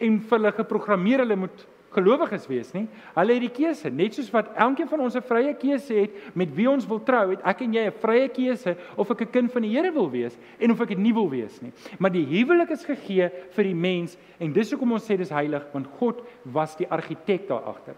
[0.00, 2.86] en vir hulle geprogrammeer hulle moet gelowiges wees nie.
[3.16, 6.54] Hulle het die keuse, net soos wat elkeen van ons 'n vrye keuse het met
[6.54, 9.52] wie ons wil trou, het ek en jy 'n vrye keuse of ek 'n kind
[9.52, 11.72] van die Here wil wees en of ek dit nie wil wees nie.
[11.98, 15.66] Maar die huwelik is gegee vir die mens en dis hoekom ons sê dis heilig,
[15.72, 17.94] want God was die argitek daar agter.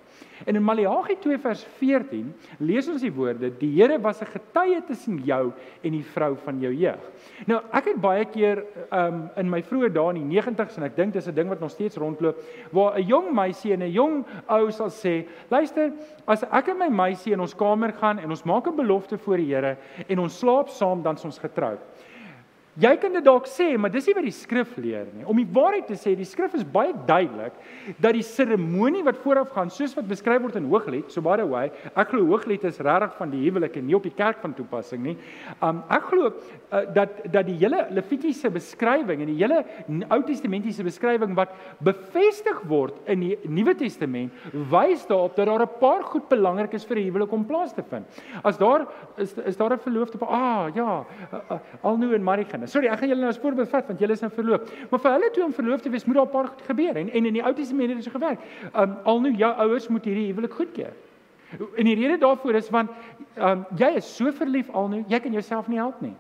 [0.46, 4.82] En in Maleagi 2 vers 14 lees ons die woorde: "Die Here was 'n getuie
[4.86, 5.52] tussen jou
[5.82, 7.00] en die vrou van jou jeug."
[7.46, 10.96] Nou, ek het baie keer um in my vroeë dae in die 90's en ek
[10.96, 12.36] dink dis 'n ding wat nog steeds rondloop,
[12.72, 15.92] waar 'n jong meisie en 'n jong ou sal sê: "Luister,
[16.26, 19.36] as ek en my meisie in ons kamer gaan en ons maak 'n belofte voor
[19.36, 19.76] die Here
[20.08, 21.78] en ons slaap saam, dan is ons getroud."
[22.80, 25.26] Jy kan dit dalk sê, maar dis nie wat die skrif leer nie.
[25.28, 27.58] Om die waarheid te sê, die skrif is baie duidelik
[28.00, 31.44] dat die seremonie wat vooraf gaan, soos wat beskryf word in Hooglied, so by the
[31.44, 34.54] way, ek glo Hooglied is regtig van die huwelik en nie op die kerk van
[34.56, 35.14] toepassing nie.
[35.60, 39.60] Um ek glo uh, dat dat die hele Levitiese beskrywing en die hele
[40.08, 41.52] Ou Testamentiese beskrywing wat
[41.84, 44.32] bevestig word in die Nuwe Testament,
[44.72, 47.84] wys daarop dat daar 'n paar goed belangrik is vir 'n huwelik om plaas te
[47.84, 48.08] vind.
[48.42, 52.48] As daar is is daar 'n verloofde, ah ja, uh, uh, al nou en Marie
[52.62, 52.72] kinders.
[52.72, 54.70] Sorry, ek gaan julle nou as voorbeeld vat want julle is nou verloop.
[54.90, 57.10] Maar vir hulle toe om verloof te wees, moet daar 'n paar goed gebeur en
[57.10, 58.40] en in die Ou Testament het dit so gewerk.
[58.74, 60.92] Um al nou jou ouers moet hierdie huwelik goedkeur.
[61.76, 62.90] En die rede daarvoor is want
[63.36, 66.14] um jy is so verlief al nou, jy kan jouself nie help nie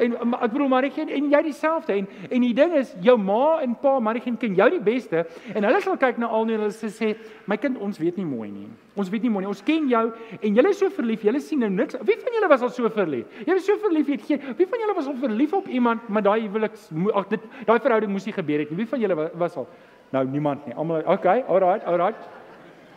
[0.00, 3.74] en ek bedoel Marigien en jy dieselfde en en die ding is jou ma en
[3.82, 7.12] pa Marigien ken jou die beste en hulle sal kyk na al en hulle sê
[7.50, 8.68] my kind ons weet nie mooi nie.
[8.96, 9.50] Ons weet nie mooi nie.
[9.52, 10.02] Ons ken jou
[10.40, 11.22] en julle is so verlief.
[11.24, 11.96] Julle sien nou niks.
[12.06, 13.28] Wie van julle was al so verlief?
[13.46, 16.08] Jy was so verlief jy het geen Wie van julle was al verlief op iemand
[16.08, 16.76] maar daai huwelik
[17.14, 18.82] ag dit daai verhouding moes nie gebeur het nie.
[18.82, 19.68] Wie van julle was al
[20.10, 20.74] Nou niemand nie.
[20.74, 22.16] Almal okay, alright, alright.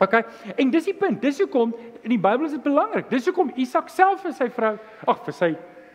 [0.02, 0.24] Okay.
[0.56, 1.22] En dis die punt.
[1.22, 3.06] Dis hoekom in die Bybel is dit belangrik.
[3.10, 4.74] Dis hoekom Isak self vir sy vrou,
[5.08, 5.52] ag vir sy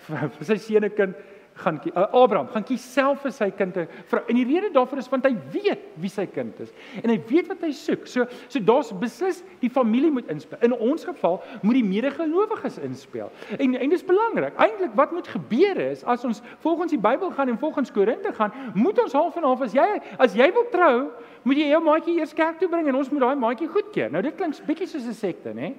[0.08, 1.14] vir sy seune kind
[1.58, 4.22] gaan uh, Abraham gaan kies self vir sy kind 'n vrou.
[4.28, 7.48] En die rede daarvoor is want hy weet wie sy kind is en hy weet
[7.48, 8.06] wat hy soek.
[8.06, 10.58] So so daar's beslis die familie moet inspel.
[10.62, 13.32] In ons geval moet die medegelowiges inspel.
[13.58, 14.54] En en dis belangrik.
[14.56, 18.52] Eintlik wat moet gebeur is as ons volgens die Bybel gaan en volgens Korinte gaan,
[18.74, 21.10] moet ons half en half as jy as jy wil trou,
[21.42, 24.10] moet jy jou maatjie eers kerk toe bring en ons moet daai maatjie goedkeur.
[24.10, 25.74] Nou dit klink bietjie soos 'n sekte, né?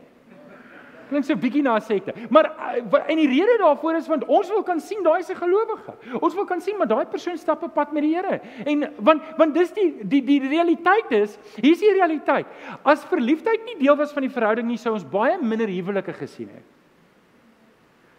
[1.09, 2.13] Klink so bietjie na 'n sekte.
[2.29, 5.93] Maar eh, en die rede daarvoor is want ons wil kan sien daai 'n gelowige.
[6.21, 8.41] Ons wil kan sien maar daai persoon stap 'n pad met die Here.
[8.65, 12.45] En want want dis die die die realiteit is, hier's die realiteit.
[12.83, 16.49] As verliefdheid nie deel was van die verhouding nie, sou ons baie minder huwelike gesien
[16.49, 16.65] het.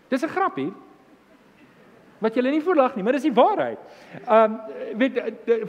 [0.09, 0.73] Dis 'n grappie
[2.21, 3.81] wat julle nie voorlag nie, maar dis die waarheid.
[4.29, 4.59] Um
[5.01, 5.21] weet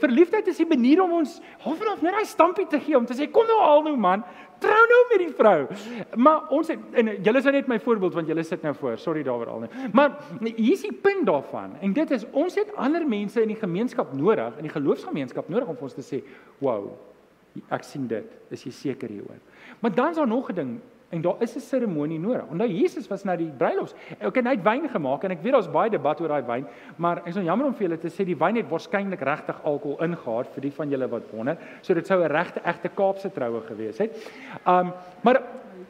[0.01, 3.07] verliefdheid is die manier om ons half en half net daai stampie te gee om
[3.07, 4.25] te sê kom nou al nou man,
[4.61, 5.57] trou nou met die vrou.
[6.21, 8.97] Maar ons het, en julle is nou net my voorbeeld want julle sit nou voor.
[9.01, 9.71] Sorry daaroor al nie.
[9.97, 10.17] Maar
[10.49, 14.59] hier's die punt daarvan en dit is ons het ander mense in die gemeenskap nodig,
[14.59, 16.21] in die geloofsgemeenskap nodig om vir ons te sê,
[16.59, 16.91] "Wow,
[17.69, 18.27] ek sien dit.
[18.49, 19.39] Is jy seker hieroor?"
[19.79, 20.81] Maar dan's daar nog 'n ding
[21.11, 22.47] En daar is 'n seremonie nodig.
[22.49, 23.93] Onthou Jesus was na die bruilof.
[24.23, 27.17] Okay, hy het wyn gemaak en ek weet daar's baie debat oor daai wyn, maar
[27.17, 30.01] ek is nou jammer om vir julle te sê die wyn het waarskynlik regtig alkohol
[30.01, 31.57] ingehaal vir die van julle wat wonder.
[31.81, 34.15] So dit sou 'n regte egte Kaapse troue gewees het.
[34.65, 35.41] Um maar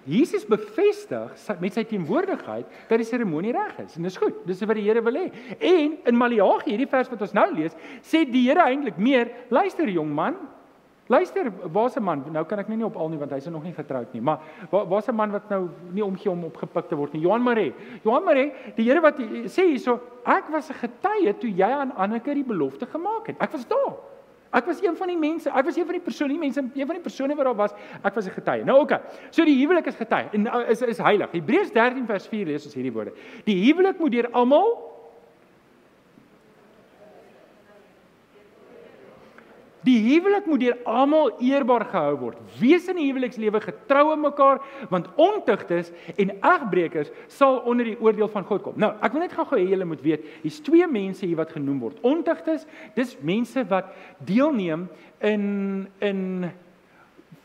[0.08, 3.98] Jesus bevestig met sy teenwoordigheid dat die seremonie reg is.
[3.98, 4.40] En dis goed.
[4.48, 5.28] Dis wat die Here wil hê.
[5.60, 9.90] En in Maleagi, hierdie vers wat ons nou lees, sê die Here eintlik meer, luister
[9.90, 10.36] jong man,
[11.12, 12.24] Luister, waar's 'n man?
[12.32, 14.88] Nou kan ek nie op al nie want hy's nog nie getroud nie, maar waar
[14.88, 17.22] waar's 'n man wat nou nie omgee om opgepik te word nie?
[17.22, 17.74] Johan Maree.
[18.04, 22.34] Johan Maree, die Here wat sê hierso, ek was 'n getuie toe jy aan Anneke
[22.34, 23.36] die belofte gemaak het.
[23.40, 23.96] Ek was daar.
[24.54, 26.86] Ek was een van die mense, ek was een van die persone, die mense, een
[26.86, 27.74] van die persone wat daar was.
[28.04, 28.64] Ek was 'n getuie.
[28.64, 28.94] Nou oké.
[28.94, 31.32] Okay, so die huwelik is getuie en uh, is is heilig.
[31.32, 33.12] Hebreërs 13 vers 4 lees ons hierdie woorde.
[33.44, 34.91] Die huwelik moet deur almal
[39.86, 42.42] Die huwelik moet deur almal eerbaar gehou word.
[42.60, 44.62] Wees in die huwelikslewe getrou aan mekaar,
[44.94, 45.90] want ontuigtes
[46.22, 48.78] en egbreekers sal onder die oordeel van God kom.
[48.82, 51.80] Nou, ek wil net gou-gou hê julle moet weet, hier's twee mense hier wat genoem
[51.82, 52.02] word.
[52.06, 52.68] Ontuigtes,
[52.98, 53.90] dis mense wat
[54.28, 54.90] deelneem
[55.26, 56.52] in in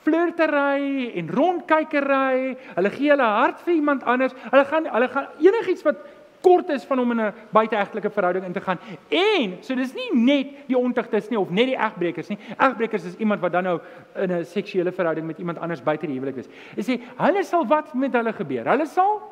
[0.07, 2.55] flirtery en rondkykery.
[2.77, 4.37] Hulle gee hulle hart vir iemand anders.
[4.53, 6.05] Hulle gaan hulle gaan enigiets wat
[6.46, 8.78] kort is van om in 'n buiteegtelike verhouding in te gaan.
[9.09, 12.38] En so dis nie net die ontigtes nie of net die egbreekers nie.
[12.59, 13.80] Egbreekers is iemand wat dan nou
[14.14, 16.48] in 'n seksuele verhouding met iemand anders buite die huwelik is.
[16.76, 18.64] Hy sê hulle sal wat met hulle gebeur?
[18.64, 19.22] Hulle sal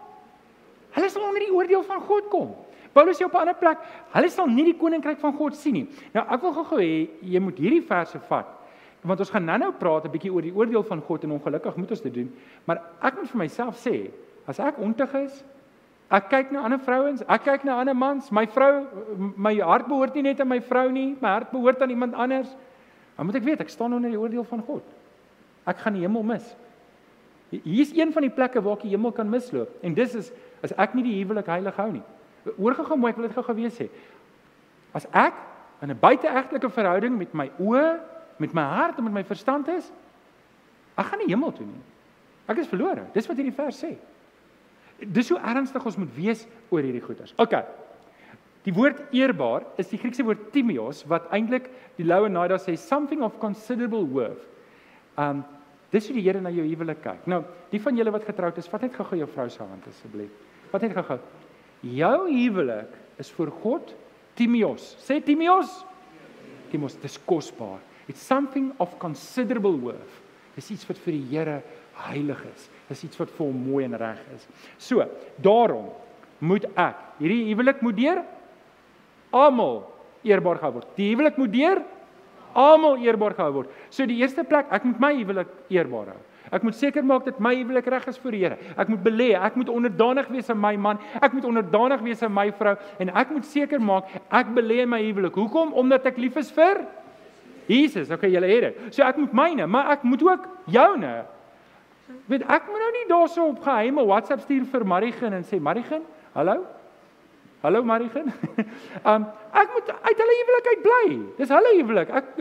[0.91, 2.55] hulle sal onder die oordeel van God kom.
[2.93, 3.79] Paulus sê op 'n ander plek,
[4.13, 5.89] hulle sal nie die koninkryk van God sien nie.
[6.15, 8.47] Nou ek wil gou-gou hê jy moet hierdie verse vat
[9.05, 11.91] want ons gaan nou-nou praat 'n bietjie oor die oordeel van God en ongelukkig moet
[11.91, 12.33] ons dit doen.
[12.65, 14.11] Maar ek moet vir myself sê,
[14.47, 15.45] as ek ontig is,
[16.13, 18.29] Ek kyk na ander vrouens, ek kyk na ander mans.
[18.31, 18.85] My vrou,
[19.37, 22.51] my hart behoort nie net aan my vrou nie, my hart behoort aan iemand anders.
[23.17, 24.85] Dan moet ek weet ek staan onder die oordeel van God.
[25.65, 26.45] Ek gaan die hemel mis.
[27.55, 30.31] Hier is een van die plekke waar ek die hemel kan misloop en dis is
[30.65, 32.03] as ek nie die huwelik heilig hou nie.
[32.45, 33.89] Gou-gou mooi, ek wil dit gou gewees sê.
[34.97, 35.37] As ek
[35.83, 38.01] in 'n buiteegtelike verhouding met my oë,
[38.39, 39.93] met my hart en met my verstand is,
[40.97, 41.83] ek gaan nie hemel toe nie.
[42.49, 43.07] Ek is verlore.
[43.13, 43.97] Dis wat hierdie vers sê.
[45.01, 47.35] Dis hoe ernstig ons moet wees oor hierdie goeters.
[47.43, 47.57] OK.
[48.65, 51.67] Die woord eerbaar is die Griekse woord timios wat eintlik
[51.99, 54.47] die Loue Naida sê something of considerable worth.
[55.21, 55.45] Um
[55.95, 57.27] dis hoe die Here na jou huwelik kyk.
[57.31, 60.33] Nou, die van julle wat getroud is, vat net gou-gou jou vrou se hand asseblief.
[60.73, 61.21] Vat net gou-gou.
[61.87, 63.93] Jou huwelik is vir God
[64.35, 64.89] timios.
[65.05, 65.85] Sê timios.
[66.73, 67.79] Timios, dis kosbaar.
[68.09, 70.19] It's something of considerable worth.
[70.57, 71.61] Dis iets wat vir die Here
[72.09, 72.67] heilig is.
[72.89, 74.47] Dis iets wat vir hom mooi en reg is.
[74.79, 75.07] So,
[75.43, 75.89] daarom
[76.45, 78.23] moet ek hierdie huwelik moet deur
[79.35, 79.83] almal
[80.25, 80.93] eerbaar gehou word.
[80.99, 81.83] Die huwelik moet deur
[82.55, 83.75] almal eerbaar gehou word.
[83.91, 86.23] So die eerste plek, ek moet my huwelik eerbaar hou.
[86.55, 88.59] Ek moet seker maak dat my huwelik reg is vir die Here.
[88.79, 92.35] Ek moet belê, ek moet onderdanig wees aan my man, ek moet onderdanig wees aan
[92.35, 95.35] my vrou en ek moet seker maak ek belê in my huwelik.
[95.41, 95.73] Hoekom?
[95.81, 96.85] Omdat ek lief is vir
[97.67, 98.13] Jesus.
[98.13, 98.83] Okay, julle het dit.
[98.95, 101.15] So ek moet myne, maar ek moet ook joune
[102.27, 106.03] weet ek moet nou nie daarso op geheime WhatsApp stuur vir Marigen en sê Marigen,
[106.35, 106.65] hallo?
[107.65, 108.29] Hallo Marigen.
[109.11, 111.19] um ek moet uit hulle huwelik uit bly.
[111.39, 112.11] Dis hulle huwelik.
[112.13, 112.33] Ek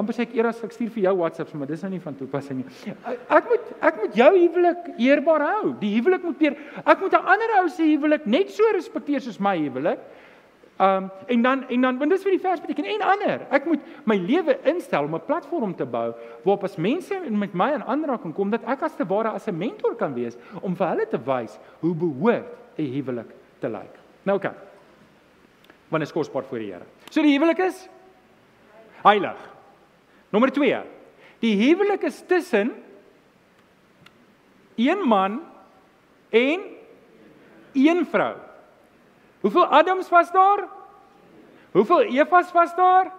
[0.00, 2.62] amper sê ek eers ek stuur vir jou WhatsApp, maar dis nou nie van toepassing
[2.62, 2.94] nie.
[3.32, 5.74] Ek moet ek moet jou huwelik eerbaar hou.
[5.80, 9.40] Die huwelik moet weer ek moet 'n ander ou se huwelik net so respekteer soos
[9.40, 10.00] my huwelik.
[10.76, 13.46] Um en dan en dan want dis vir die vers beteken en ander.
[13.50, 16.12] Ek moet my lewe instel om 'n platform te bou
[16.44, 19.56] waarop as mense met my in aanraking kom dat ek as te ware as 'n
[19.56, 23.94] mentor kan wees om vir hulle te wys hoe behoort 'n huwelik te lyk.
[24.22, 24.52] Nou oké.
[25.88, 26.84] Want is kosbaar voor die Here.
[27.10, 27.88] So die huwelik is
[29.02, 29.38] heilig.
[30.30, 30.82] Nommer 2.
[31.38, 32.72] Die huwelik is tussen
[34.76, 35.40] een man
[36.28, 36.60] en
[37.72, 38.45] een vrou.
[39.46, 40.66] Hoeveel Adams was daar?
[41.70, 43.12] Hoeveel Evas was daar?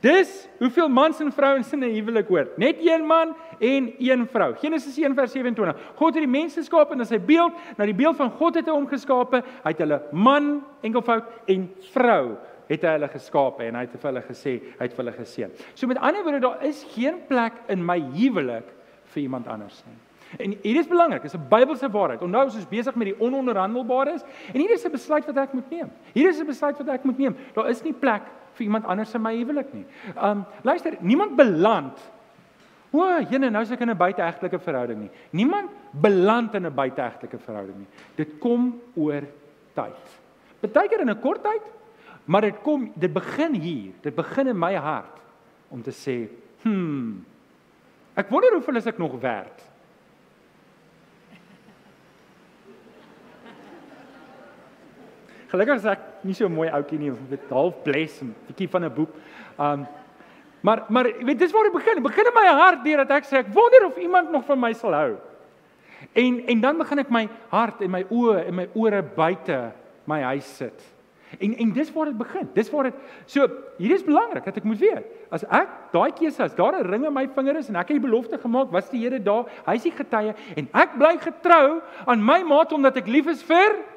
[0.00, 2.56] Dis hoeveel mans en vrouens in 'n huwelik hoort.
[2.56, 4.54] Net een man en een vrou.
[4.54, 5.76] Genesis 1:27.
[5.94, 8.72] God het die mens geskaap in sy beeld, na die beeld van God het hy
[8.72, 9.42] hom geskape.
[9.62, 14.12] Hy het hulle man enkelvoud en vrou het hy hulle geskape en hy het vir
[14.12, 15.50] hulle gesê, hy het vir hulle geseën.
[15.74, 18.72] So met ander woorde, daar is geen plek in my huwelik
[19.04, 19.96] vir iemand anders nie.
[20.38, 22.22] En hier is belangrik, dis 'n Bybelse waarheid.
[22.22, 25.70] Onthou ons is besig met die ononderhandelbares en hier is 'n besluit wat ek moet
[25.70, 25.90] neem.
[26.12, 27.36] Hier is 'n besluit wat ek moet neem.
[27.54, 29.84] Daar is nie plek vir iemand anders in my huwelik nie.
[30.22, 31.98] Um luister, niemand beland
[32.94, 35.10] O, jene, nou is ek in 'n buiteegtelike verhouding nie.
[35.32, 37.88] Niemand beland in 'n buiteegtelike verhouding nie.
[38.14, 39.22] Dit kom oor
[39.74, 40.20] tyd.
[40.60, 41.62] Partykeer in 'n kort tyd,
[42.24, 43.92] maar dit kom, dit begin hier.
[44.00, 45.20] Dit begin in my hart
[45.68, 46.28] om te sê,
[46.62, 47.18] "Hm.
[48.14, 49.73] Ek wonder hoeveel is ek nog werd?"
[55.54, 58.94] Gelukkig is ek nie so mooi ouetjie nie, met half bles en bietjie van 'n
[58.94, 59.12] boek.
[59.58, 59.86] Um
[60.64, 61.94] maar maar weet dis waar dit begin.
[61.94, 64.72] Dit begin in my hart deurdat ek sê ek wonder of iemand nog van my
[64.72, 65.16] sal hou.
[66.12, 69.72] En en dan begin ek my hart en my oë en my ore buite
[70.04, 70.82] my huis sit.
[71.38, 72.50] En en dis waar dit begin.
[72.54, 72.94] Dis waar dit
[73.26, 75.06] so hier is belangrik dat ek moet weet.
[75.30, 78.02] As ek daai keuse as daar 'n ring in my vinger is en ek het
[78.02, 79.44] die belofte gemaak, was die Here daar.
[79.66, 83.42] Hy is die getuie en ek bly getrou aan my maat omdat ek lief is
[83.42, 83.93] vir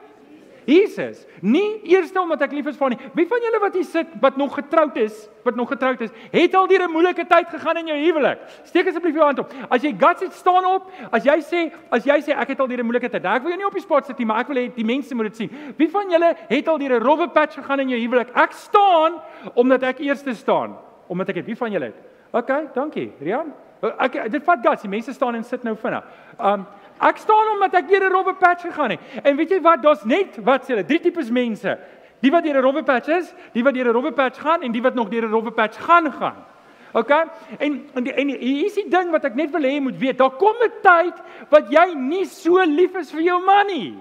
[0.67, 1.23] Jesus.
[1.39, 3.09] Nie eers omdat ek lief is vir hom nie.
[3.15, 5.15] Wie van julle wat hier sit wat nog getroud is,
[5.47, 8.39] wat nog getroud is, het al deur 'n moeilike tyd gegaan in jou huwelik?
[8.63, 9.53] Steek asseblief jou hand op.
[9.69, 10.91] As jy guts het, staan op.
[11.11, 13.25] As jy sê, as jy sê ek het al deur 'n moeilike tyd.
[13.25, 15.15] Ek wil jou nie op die spot sit nie, maar ek wil hê die mense
[15.15, 15.49] moet dit sien.
[15.77, 18.35] Wie van julle het al deur 'n rowwe patch gegaan in jou huwelik?
[18.35, 19.21] Ek staan
[19.55, 20.75] omdat ek eerste staan.
[21.07, 21.99] omdat ek het wie van julle het.
[22.35, 23.53] OK, dankie, Rian.
[24.01, 26.05] Ek dit vat gas, die mense staan en sit nou vinnig.
[26.39, 26.65] Um
[26.99, 28.99] ek staan omdat ek deur 'n rowwe patch gegaan het.
[29.23, 29.81] En weet jy wat?
[29.81, 31.77] Daar's net wat sê hulle, drie tipes mense.
[32.21, 34.71] Die wat deur 'n rowwe patch is, die wat deur 'n rowwe patch gaan en
[34.71, 36.45] die wat nog deur 'n rowwe patch gaan gaan.
[36.93, 37.11] OK?
[37.59, 40.17] En en en hier is die ding wat ek net wil hê jy moet weet.
[40.17, 41.15] Daar kom 'n tyd
[41.49, 43.97] wat jy nie so lief is vir jou man nie.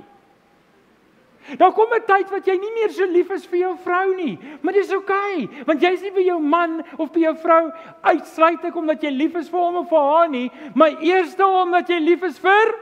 [1.57, 4.39] Daar kom 'n tyd wat jy nie meer so lief is vir jou vrou nie,
[4.61, 8.77] maar dis oukei, okay, want jy's nie vir jou man of vir jou vrou uitsluitlik
[8.77, 12.23] omdat jy lief is vir hom of vir haar nie, maar eerste omdat jy lief
[12.23, 12.75] is vir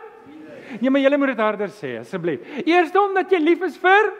[0.80, 2.40] Nee, maar jy moet dit harder sê asseblief.
[2.64, 4.12] Eerste omdat jy lief is vir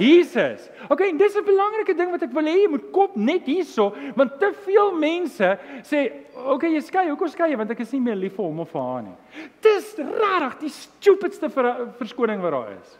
[0.00, 0.68] Jesus.
[0.88, 3.94] OK, en dis 'n belangrike ding wat ek wil hê jy moet kop net hierso,
[4.16, 7.56] want te veel mense sê, "OK, jy skei, hoekom skei jy?
[7.56, 9.16] Want ek is nie meer lief vir hom of vir haar nie."
[9.60, 12.98] Dis regtig die stupidste ver verskoning wat daar is.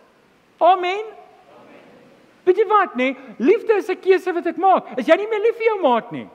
[0.60, 1.04] Amen.
[2.44, 3.16] Weet jy wat, nee?
[3.38, 4.98] Liefde is 'n keuse wat ek maak.
[4.98, 6.28] Is jy nie meer lief vir jou maat nie?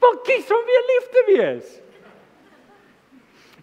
[0.00, 1.80] Wel kies om weer lief te wees.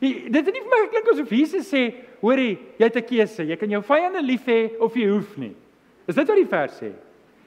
[0.02, 1.84] Dit het nie vir my geklink asof Jesus sê,
[2.24, 3.44] hoorie, jy het 'n keuse.
[3.46, 5.56] Jy kan jou vyande lief hê of jy hoef nie.
[6.08, 6.92] Is dit wat die vers sê?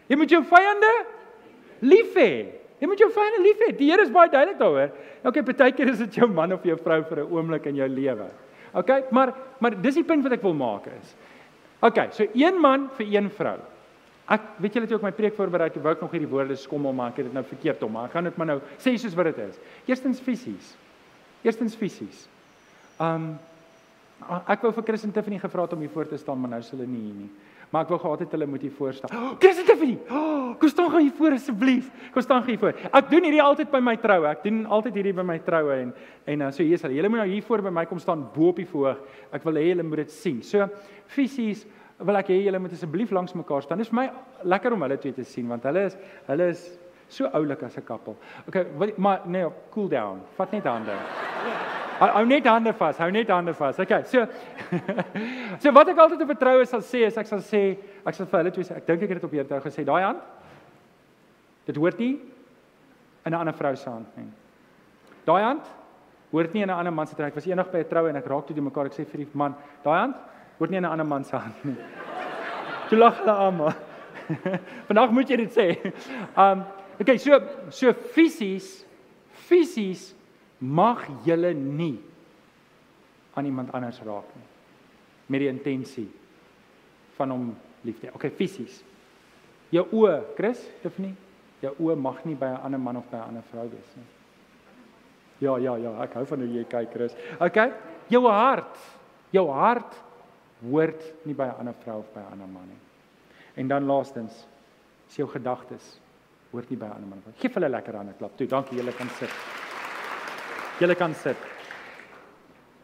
[0.08, 0.92] Jy moet jou vyande
[1.80, 2.46] lief hê.
[2.80, 3.76] Jy moet jou vyande lief hê.
[3.76, 4.90] Die Here is baie duidelik daaroor.
[5.24, 8.28] Okay, partykeer is dit jou man of jou vrou vir 'n oomblik in jou lewe.
[8.74, 11.14] Okay, maar maar dis die punt wat ek wil maak is.
[11.80, 13.58] OK, so een man vir een vrou.
[14.28, 16.92] Ek weet julle het ook my preek voorberei, ek wou ek nog hierdie woorde skommel
[16.92, 19.14] maar ek het dit nou verkeerd om, maar ek gaan dit maar nou sê soos
[19.14, 19.58] wat dit is.
[19.86, 20.76] Eerstens fisies.
[21.44, 22.28] Eerstens fisies.
[23.02, 23.34] Um
[24.48, 26.60] ek wou vir Chris en Tiffany gevra het om hier voor te staan, maar nou
[26.62, 27.30] is hulle nie hier nie.
[27.74, 29.10] Maar ek wou gehad het hulle moet hier voor staan.
[29.18, 29.96] Oh, Chris en Tiffany.
[30.08, 31.88] Oh, kom staan gou hier voor asseblief.
[32.14, 32.76] Kom staan gou hier voor.
[32.94, 34.28] Ek doen hierdie altyd by my troue.
[34.30, 35.94] Ek doen altyd hierdie by my troue en
[36.30, 36.96] en uh, so hier is hulle.
[36.96, 39.00] Julle moet nou hier voor by my kom staan bo op die voorg.
[39.34, 40.38] Ek wil hê julle moet dit sien.
[40.46, 40.68] So
[41.10, 41.66] fisies
[41.98, 43.82] wil ek hê julle moet asseblief langs mekaar staan.
[43.82, 44.06] Dit is vir my
[44.54, 45.98] lekker om hulle twee te sien want hulle is
[46.30, 46.64] hulle is
[47.08, 48.16] so oulik as 'n koppel.
[48.48, 50.22] Okay, wat, maar nee, cool down.
[50.36, 50.92] Vat net hande.
[51.98, 52.98] Hou, hou net hande vas.
[52.98, 53.78] Hou net hande vas.
[53.78, 54.26] Okay, so
[55.62, 58.38] So wat ek altyd op vertroue sal sê is ek sal sê ek sal vir
[58.40, 60.20] hulle twee sê ek dink ek het dit op hierdie dag gesê daai hand.
[61.66, 62.20] Dit hoort nie
[63.24, 64.28] in 'n ander vrou se hand nie.
[65.24, 65.64] Daai hand
[66.32, 67.26] hoort nie in 'n ander man se trou.
[67.26, 69.24] Ek was eendag by 'n troue en ek raak toe die mekaar ek sê vir
[69.24, 70.16] die man, daai hand
[70.58, 71.76] word nie in 'n ander man se hand nie.
[72.90, 73.72] Jy lag hulle almal.
[74.88, 75.92] Vandag moet jy dit sê.
[76.36, 76.64] Um
[77.00, 78.84] okay, so so fisies
[79.48, 80.14] fisies
[80.60, 81.98] mag julle nie
[83.34, 84.48] aan iemand anders raak nie
[85.26, 86.08] met die intensie
[87.16, 87.46] van hom
[87.84, 88.14] lief te hê.
[88.16, 88.80] Okay, fisies.
[89.72, 91.12] Jou oë, Chris, Tiffany,
[91.62, 94.06] jou oë mag nie by 'n ander man of by 'n ander vrou wees nie.
[95.40, 97.16] Ja, ja, ja, ek hou van hoe jy kyk, Chris.
[97.40, 97.72] Okay,
[98.08, 98.78] jou hart.
[99.32, 99.94] Jou hart
[100.62, 102.80] hoort nie by 'n ander vrou of by 'n ander man nie.
[103.56, 104.46] En dan laastens,
[105.08, 106.00] is jou gedagtes
[106.54, 107.34] hoort nie by ander man nie.
[107.42, 108.46] Geef hulle lekker aan 'n klap toe.
[108.46, 109.30] Dankie, julle kan sit.
[110.78, 111.36] Julle kan sit.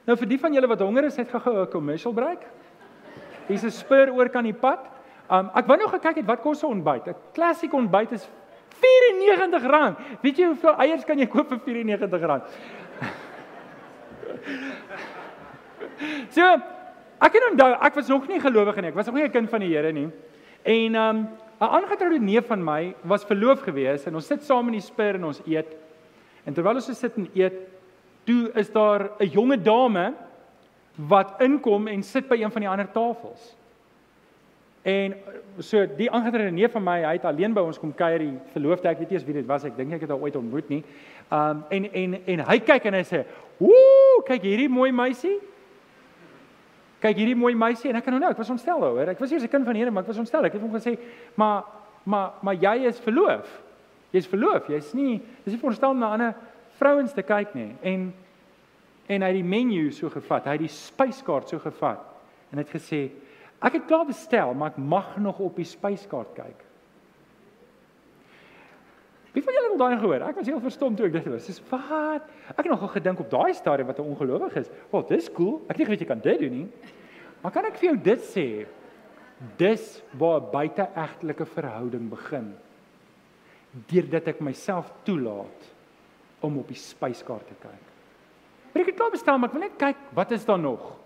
[0.07, 2.43] Nou vir die van julle wat honger is, het gou 'n commercial break.
[3.49, 4.81] Hier's 'n spur oor kan die pad.
[5.31, 7.07] Um ek wou nog gekyk het wat kos 'n ontbyt.
[7.07, 8.29] 'n Klassiek ontbyt is
[8.81, 9.97] R94.
[10.23, 12.49] Weet jy hoeveel eiers kan jy koop vir R94?
[16.37, 16.61] so
[17.21, 18.89] Ek het onthou, ek was nog nie gelowig nie.
[18.89, 20.09] Ek was nog nie 'n kind van die Here nie.
[20.65, 21.29] En um
[21.61, 25.15] 'n aangetroude neef van my was verloof gewees en ons sit saam in die spur
[25.15, 25.77] en ons eet.
[26.45, 27.55] En terwyl ons sit en eet,
[28.25, 30.15] toe is daar 'n jonge dame
[30.95, 33.57] wat inkom en sit by een van die ander tafels.
[34.83, 35.15] En
[35.59, 38.89] so die aangetroude neef van my, hy het alleen by ons kom kuier, die verloofde,
[38.89, 40.85] ek weet nie eens wie dit was, ek dink ek het haar ooit ontmoet nie.
[41.31, 43.25] Um en en en hy kyk en hy sê,
[43.61, 45.39] "Ooh, kyk hierdie mooi meisie."
[47.01, 49.09] Kyk hierdie mooi meisie en ek kan onthou, ek was ontstel hoor.
[49.09, 50.45] Ek was eers 'n kind van die Here, maar ek was ontstel.
[50.45, 50.99] Ek het hom gesê,
[51.35, 51.65] "Maar
[52.05, 53.63] maar maar jy is verloof.
[54.13, 54.69] Jy's verloof.
[54.69, 56.35] Jy's nie dis nie verstaan na ander
[56.79, 58.15] vrouens te kyk nie." En
[59.09, 60.45] en hy het die menu so gevat.
[60.45, 61.99] Hy het die spyskaart so gevat
[62.53, 63.11] en het gesê,
[63.63, 66.70] "Ek het klaar bestel, maar ek mag nog op die spyskaart kyk."
[69.33, 70.23] Wie van julle het daai gehoor?
[70.27, 71.39] Ek was heel verstom toe ek dit hoor.
[71.39, 72.31] Dis wat?
[72.51, 74.71] Ek het nogal gedink op daai stadium wat 'n ongelowig is.
[74.91, 75.61] Wel, dis cool.
[75.69, 76.69] Ek weet jy kan dit doen nie.
[77.43, 78.67] Maar kan ek vir jou dit sê?
[79.57, 82.55] Dis waar 'n buiteegtelike verhouding begin.
[83.87, 85.75] Deurdat ek myself toelaat
[86.41, 87.85] om op die spyskaart te kyk.
[88.73, 90.97] Maar ek het klaar bestaan, maar ek wil net kyk wat is daar nog.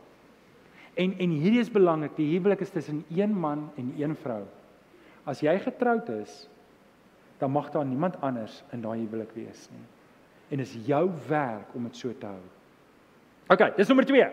[0.94, 2.16] En en hierdie is belangrik.
[2.16, 4.44] Die huwelik is tussen een man en een vrou.
[5.24, 6.48] As jy getroud is,
[7.38, 9.84] dan mag daar niemand anders in daai huwelik wees nie.
[10.48, 12.42] En dis jou werk om dit so te hou.
[13.52, 14.26] OK, dis nommer 2.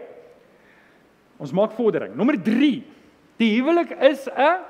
[1.41, 2.13] Ons maak vordering.
[2.15, 2.83] Nommer 3.
[3.41, 4.61] Die huwelik is 'n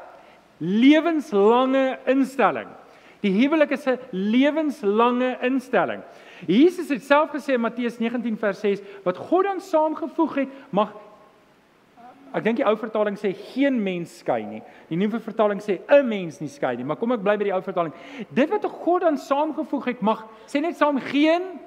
[0.58, 2.70] lewenslange instelling.
[3.22, 6.02] Die huwelik is 'n lewenslange instelling.
[6.48, 10.94] Jesus het self gesê in Matteus 19 vers 6 wat God dan saamgevoeg het, mag
[12.34, 14.62] Ek dink die ou vertaling sê geen mens skei nie.
[14.90, 17.54] Die nuwe vertaling sê 'n mens nie skei nie, maar kom ek bly by die
[17.54, 17.94] ou vertaling.
[18.34, 21.60] Dit wat God aan saamgevoeg het, mag sê net saam geen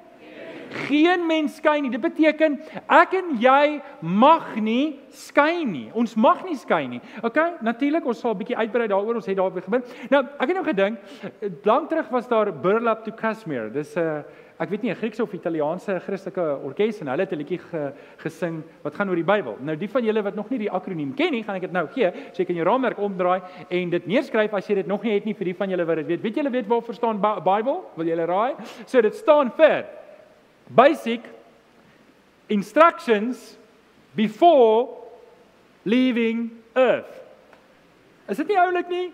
[0.69, 1.91] geen mens skei nie.
[1.91, 2.57] Dit beteken
[2.91, 5.89] ek en jy mag nie skei nie.
[5.93, 7.01] Ons mag nie skei nie.
[7.23, 7.37] OK?
[7.65, 9.15] Natuurlik, ons sal 'n bietjie uitbrei daaroor.
[9.15, 9.83] Ons het daaroor gebeur.
[10.09, 10.99] Nou, ek het nou gedink,
[11.63, 13.71] lank terug was daar Burlap to Kashmir.
[13.71, 14.23] Dis 'n uh,
[14.59, 17.93] ek weet nie 'n Griekse of Italiaanse Christelike orkes en hulle het 'n liedjie ge,
[18.17, 19.57] gesing wat gaan oor die Bybel.
[19.59, 21.87] Nou die van julle wat nog nie die akroniem ken nie, gaan ek dit nou
[21.87, 22.11] gee.
[22.31, 25.25] So jy kan jou raamwerk omdraai en dit neerskryf as jy dit nog nie het
[25.25, 26.21] nie vir die van julle wat dit weet.
[26.21, 27.83] Weet julle weet waar verstaan Bybel?
[27.95, 28.55] Wil julle raai?
[28.85, 29.85] So dit staan vir
[30.69, 31.21] basic
[32.47, 33.57] instructions
[34.15, 34.87] before
[35.83, 37.23] leaving earth.
[38.27, 39.11] Is dit nie oulik nie?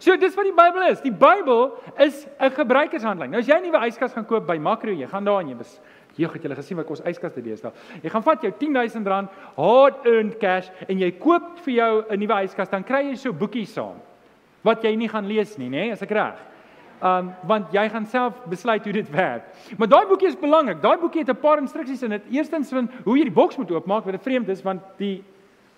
[0.00, 1.00] So dis wat die Bybel is.
[1.04, 3.32] Die Bybel is 'n gebruikershandleiding.
[3.32, 5.54] Nou as jy 'n nuwe yskas gaan koop by Makro, jy gaan daar en jy
[5.54, 5.80] bes
[6.16, 7.72] Jy het julle gesien wat kos yskaste deesdae.
[8.02, 12.42] Jy gaan vat jou R10000 hard earned cash en jy koop vir jou 'n nuwe
[12.44, 14.00] yskas, dan kry jy so boekie saam
[14.62, 15.92] wat jy nie gaan lees nie, nê?
[15.92, 16.36] As ek reg.
[17.02, 19.44] Um want jy gaan self besluit hoe dit werk.
[19.78, 20.82] Maar daai boekie is belangrik.
[20.82, 22.22] Daai boekie het 'n paar instruksies in dit.
[22.30, 25.24] Eerstens van hoe jy die boks moet oopmaak, wat dit vreemd is want die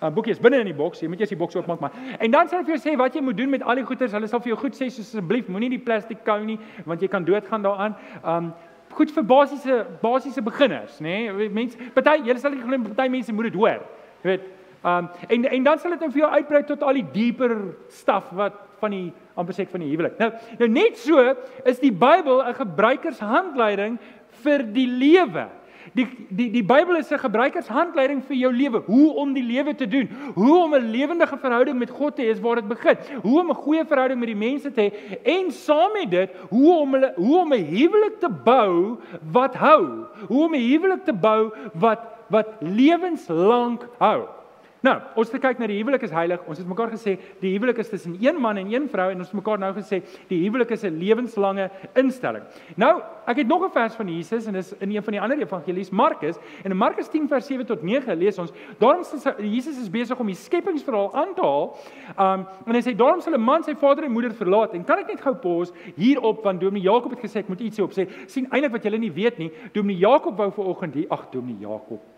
[0.03, 1.03] uh, boekie is binne in die boks.
[1.03, 1.95] Jy moet eers die boks oopmaak maar.
[2.19, 4.13] En dan sal hy vir jou sê wat jy moet doen met al die goeders.
[4.13, 7.11] Hulle sal vir jou goed sê soos asseblief moenie die plastiek kou nie want jy
[7.13, 7.97] kan doodgaan daaraan.
[8.25, 8.53] Um
[8.93, 11.15] goed vir basiese basiese beginners, nê?
[11.33, 11.49] Nee?
[11.49, 13.87] Mense, party, julle sal nie glo party mense moet dit hoor.
[14.25, 14.51] Jy weet,
[14.85, 17.57] um en en dan sal dit nou vir jou uitbrei tot al die dieper
[17.89, 20.19] staf wat van die amper sê van die huwelik.
[20.19, 20.29] Nou,
[20.59, 21.23] nou net so
[21.69, 23.99] is die Bybel 'n gebruikershandleiding
[24.43, 25.49] vir die lewe.
[25.93, 29.87] Die die die Bybel is 'n gebruikershandleiding vir jou lewe, hoe om die lewe te
[29.87, 33.51] doen, hoe om 'n lewendige verhouding met God te hê, waar dit begin, hoe om
[33.51, 37.13] 'n goeie verhouding met die mense te hê en saam met dit, hoe om hulle
[37.17, 38.99] hoe om 'n huwelik te bou
[39.33, 44.42] wat hou, hoe om 'n huwelik te bou wat wat lewenslank hou.
[44.83, 46.41] Nou, ons het kyk na die huwelik is heilig.
[46.51, 49.29] Ons het mekaar gesê die huwelik is tussen een man en een vrou en ons
[49.31, 52.43] het mekaar nou gesê die huwelik is 'n lewenslange instelling.
[52.77, 55.39] Nou, ek het nog 'n vers van Jesus en dis in een van die ander
[55.39, 59.79] evangelies, Markus, en in Markus 10 vers 7 tot 9 lees ons, daarom sê Jesus
[59.79, 61.77] is besig om die skepingsverhaal aan te haal.
[62.19, 64.99] Um en hy sê daarom sal 'n man sy vader en moeder verlaat en kan
[64.99, 68.09] ek net gou pause hierop want Dominee Jakob het gesê ek moet iets hierop sê.
[68.27, 71.61] sien eintlik wat julle nie weet nie, Dominee Jakob wou ver oggend hier, ag Dominee
[71.61, 72.12] Jakob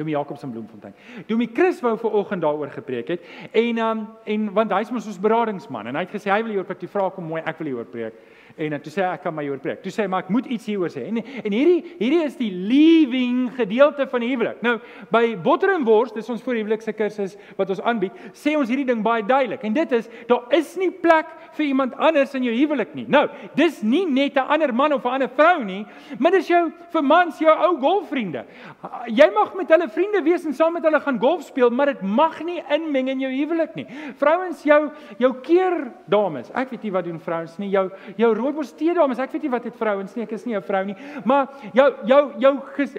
[0.00, 0.94] Dominee Jakob se Bloemfontein.
[1.26, 3.20] Dominee Chris wou ver oggend daaroor gepreek het
[3.52, 6.68] en um, en want hy's mos ons beradingsman en hy het gesê hy wil hieroor
[6.68, 6.80] preek.
[6.86, 8.16] Die vraag kom mooi, ek wil hieroor preek.
[8.56, 9.82] En toe sê ek kan my oor preek.
[9.82, 11.06] Toe sê hy maar ek moet iets hieroor sê.
[11.08, 14.62] En en hierdie hierdie is die leaving gedeelte van die huwelik.
[14.62, 14.78] Nou
[15.10, 19.02] by Botter en Wors, dis ons voorhuwelikse kursus wat ons aanbied, sê ons hierdie ding
[19.04, 19.64] baie duidelik.
[19.64, 23.06] En dit is daar is nie plek vir iemand anders in jou huwelik nie.
[23.10, 23.26] Nou,
[23.58, 25.86] dis nie net 'n ander man of 'n ander vrou nie,
[26.18, 28.44] maar dis jou vir mans jou ou golfvriende.
[29.06, 32.02] Jy mag met hulle vriende wees en saam met hulle gaan golf speel, maar dit
[32.02, 33.86] mag nie inmeng in jou huwelik nie.
[34.16, 36.50] Vrouens jou jou keer dames.
[36.54, 37.70] Ek weet nie wat doen vrouens nie.
[37.70, 39.18] Jou jou rooibos tee dames.
[39.22, 40.24] Ek weet nie wat het vrouens nie.
[40.24, 40.96] Ek is nie 'n vrou nie.
[41.24, 42.94] Maar jou jou jou ges,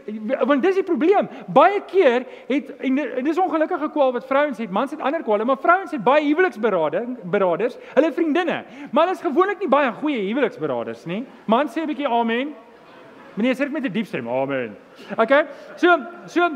[0.45, 1.29] want dis die probleem.
[1.47, 4.71] Baie keer het en dis ongelukkige kwaal wat vrouens het.
[4.71, 7.77] Mans het ander kwale, maar vrouens het baie huweliksberading beraders.
[7.93, 8.63] Hulle vriendinne.
[8.91, 11.25] Maar hulle is gewoonlik nie baie goeie huweliksberaders nie.
[11.45, 12.55] Mans sê 'n bietjie amen.
[13.35, 14.27] Meneer sê dit met 'n diep stem.
[14.27, 14.75] Amen.
[15.17, 15.45] Okay?
[15.75, 16.49] So so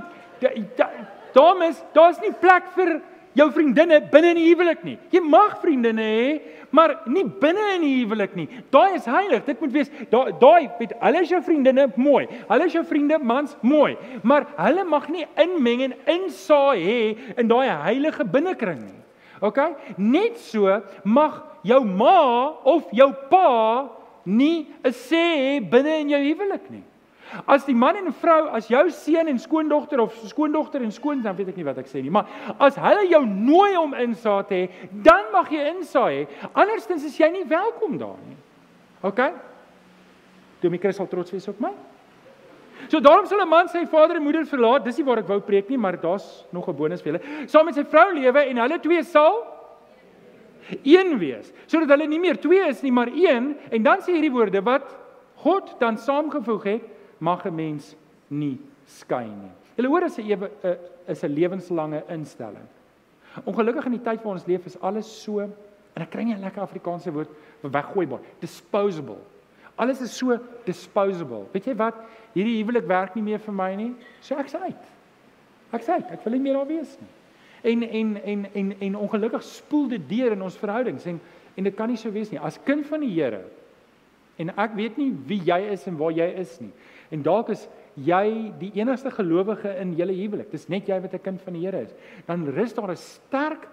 [1.33, 3.01] dames, daar's nie plek vir
[3.35, 4.95] jou vriendinne binne in die huwelik nie.
[5.11, 6.41] Jy mag vriendinne hê,
[6.75, 8.47] maar nie binne in die huwelik nie.
[8.73, 9.45] Daai is heilig.
[9.47, 12.25] Dit moet wees daai daai weet hulle is jou vriendinne mooi.
[12.49, 16.99] Hulle is jou vriende mans mooi, maar hulle mag nie inmeng en insaai hê
[17.39, 19.01] in daai heilige binnekring nie.
[19.45, 19.61] OK?
[19.97, 22.17] Net so mag jou ma
[22.63, 23.47] of jou pa
[24.25, 26.83] nie 'n sê binne in jou huwelik nie.
[27.47, 31.35] As die man en vrou, as jou seun en skoondogter of skoondogter en skoon, dan
[31.35, 32.29] weet ek nie wat ek sê nie, maar
[32.61, 36.27] as hulle jou nooi om insaat te hê, dan mag jy insaai hê.
[36.53, 38.37] Andersins is jy nie welkom daar nie.
[39.05, 39.21] OK?
[40.61, 41.73] Toe my Christus sal trots wees op my.
[42.91, 44.83] So daarom sal 'n man sy vader en moeder verlaat.
[44.85, 47.47] Dis nie waar ek wou preek nie, maar daar's nog 'n bonus vir julle.
[47.47, 49.55] Saam met sy vrou lewe en hulle twee sal
[50.83, 53.57] een wees, sodat hulle nie meer twee is nie, maar een.
[53.71, 54.95] En dan sê hierdie woorde wat
[55.35, 56.81] God dan saamgevoeg het,
[57.17, 57.95] mag 'n mens
[58.27, 59.51] nie skei nie.
[59.77, 60.49] Jy hoor as 'n ewe
[61.07, 62.67] is 'n lewenslange instelling.
[63.45, 66.41] Ongelukkig in die tyd waar ons leef is alles so en ek kry nie 'n
[66.41, 67.29] lekker Afrikaanse woord
[67.61, 69.19] vir weggooibaar, disposable.
[69.77, 71.45] Alles is so disposable.
[71.51, 71.95] Weet jy wat?
[72.33, 73.95] Hierdie huwelik werk nie meer vir my nie.
[74.21, 74.83] So ek's uit.
[75.73, 76.11] Ek's uit.
[76.11, 77.09] Ek wil nie meer daar wees nie.
[77.61, 81.19] En en en en en ongelukkig spoel dit deur in ons verhoudings en
[81.55, 82.39] En dit kan nie so wees nie.
[82.39, 83.45] As kind van die Here
[84.35, 86.73] en ek weet nie wie jy is en waar jy is nie.
[87.15, 90.49] En dalk is jy die enigste gelowige in julle huwelik.
[90.51, 91.93] Dis net jy wat 'n kind van die Here is.
[92.27, 93.67] Dan rus daar 'n sterk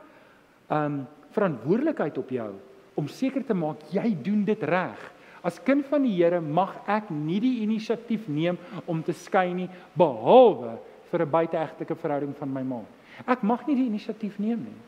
[0.71, 2.53] um verantwoordelikheid op jou
[2.95, 5.13] om seker te maak jy doen dit reg.
[5.43, 9.69] As kind van die Here mag ek nie die inisiatief neem om te skei nie
[9.97, 10.79] behalwe
[11.11, 12.81] vir 'n buiteegtelike verhouding van my ma.
[13.27, 14.81] Ek mag nie die inisiatief neem nie.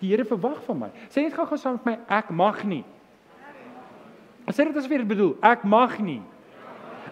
[0.00, 0.90] Die Here verwag van my.
[1.10, 2.84] Sê net gou-gou saam met my, ek mag nie.
[4.48, 5.36] Sê dit asof jy dit bedoel.
[5.42, 6.22] Ek mag nie.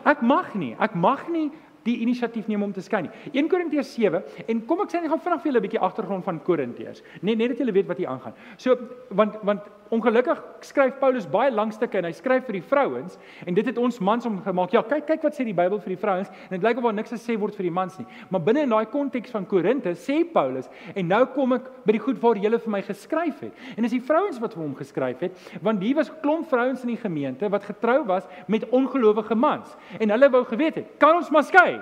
[0.06, 0.74] Ek mag nie.
[0.78, 1.50] Ek mag nie
[1.86, 3.12] die inisiatief neem om te skei nie.
[3.32, 6.24] 1 Korintiërs 7 en kom ek sê net gaan vinnig vir julle 'n bietjie agtergrond
[6.24, 7.02] van Korintiërs.
[7.22, 8.34] Net net dat julle weet wat hier aangaan.
[8.56, 8.76] So
[9.10, 9.62] want want
[9.94, 13.16] ongelukkig skryf Paulus baie lang stukke en hy skryf vir die vrouens
[13.46, 14.74] en dit het ons mans om gemaak.
[14.74, 16.96] Ja, kyk kyk wat sê die Bybel vir die vrouens en dit lyk of daar
[16.98, 18.06] niks gesê word vir die mans nie.
[18.30, 22.04] Maar binne in daai konteks van Korinte sê Paulus en nou kom ek by die
[22.06, 23.66] goed waar julle vir my geskryf het.
[23.76, 26.94] En dis die vrouens wat vir hom geskryf het want hier was klomp vrouens in
[26.94, 31.30] die gemeente wat getrou was met ongelowige mans en hulle wou geweet het, kan ons
[31.30, 31.76] maar skei?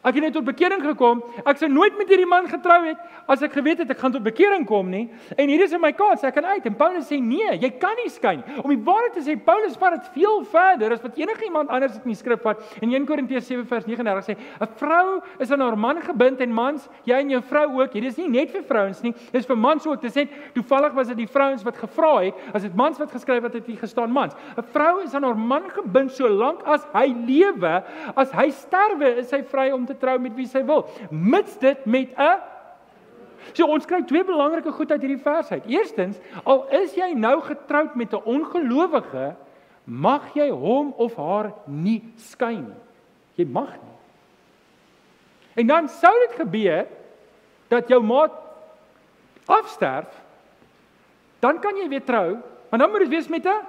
[0.00, 1.18] Ek het net tot bekering gekom.
[1.44, 4.24] Ek sou nooit met hierdie man getrou het as ek geweet het ek gaan tot
[4.24, 5.04] bekering kom nie.
[5.36, 6.64] En hier is my kans, ek kan uit.
[6.66, 8.56] En Paulus sê nee, jy kan nie skei nie.
[8.62, 11.98] Om die waarheid te sê, Paulus vat dit veel verder as wat enige iemand anders
[12.00, 12.62] in die skrif vat.
[12.80, 16.52] In 1 Korintiërs 7 vers 39 sê, 'n vrou is aan haar man gebind en
[16.52, 17.92] mans, jy en jou vrou ook.
[17.92, 20.00] Hier is nie net vir vrouens nie, dis vir mans ook.
[20.00, 23.42] Dit sê toevallig was dit die vrouens wat gevra het, as dit mans wat geskryf
[23.42, 24.34] het, het hier gestaan mans.
[24.56, 27.84] 'n Vrou is aan haar man gebind solank as hy lewe.
[28.16, 31.86] As hy sterwe, is hy vry om te trou met wie sy wil, mits dit
[31.86, 32.38] met 'n
[33.56, 35.66] So ons kry twee belangrike goed uit hierdie vers uit.
[35.72, 39.34] Eerstens, al is jy nou getroud met 'n ongelowige,
[39.84, 42.80] mag jy hom of haar nie skei nie.
[43.34, 43.96] Jy mag nie.
[45.54, 46.86] En dan sou dit gebeur
[47.68, 48.32] dat jou maat
[49.46, 50.22] afsterf,
[51.40, 52.38] dan kan jy weer trou,
[52.70, 53.66] maar dan moet dit wees met 'n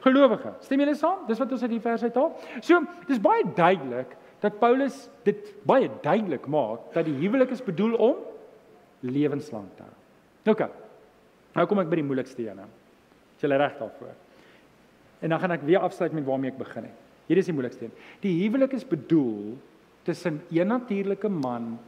[0.00, 0.54] gelowige.
[0.60, 1.26] Stem julle saam?
[1.26, 2.36] Dis wat ons uit die vers uithaal.
[2.60, 7.94] So, dis baie duidelik dat Paulus dit baie duidelik maak dat die huwelik is bedoel
[7.94, 8.16] om
[9.00, 9.94] lewenslank te hou.
[10.52, 10.68] OK.
[11.56, 12.60] Nou kom ek by die moeilikste een.
[13.36, 14.14] Is jy reg daarvoor?
[15.24, 17.04] En dan gaan ek weer afsluit met waarmee ek begin het.
[17.26, 17.94] Hier is die moeilikste een.
[18.22, 19.56] Die huwelik is bedoel
[20.06, 21.78] tussen een natuurlike man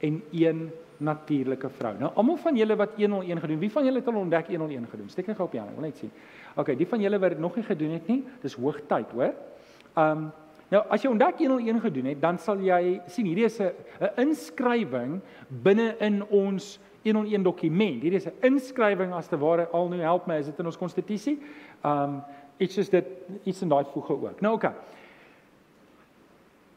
[0.00, 0.70] en een
[1.00, 1.94] natuurlike vrou.
[1.98, 5.08] Nou almal van julle wat 101 gedoen, wie van julle het al ontdek 101 gedoen?
[5.12, 6.12] Steek net gou op die hand, ek wil net sien.
[6.56, 9.34] OK, die van julle wat dit nog nie gedoen het nie, dis hoogtyd, hoor.
[10.00, 10.30] Um
[10.70, 13.72] Nou as jy ontdek 101 gedoen het, dan sal jy sien hierdie is 'n
[14.16, 18.02] inskrywing binne in ons 101 dokument.
[18.02, 20.76] Hierdie is 'n inskrywing as te ware al nou help my is dit in ons
[20.76, 21.38] konstitusie.
[21.84, 22.22] Um
[22.58, 23.06] iets is dit
[23.44, 24.40] iets in daai voege ook.
[24.40, 24.54] Nou.
[24.54, 24.72] Okay.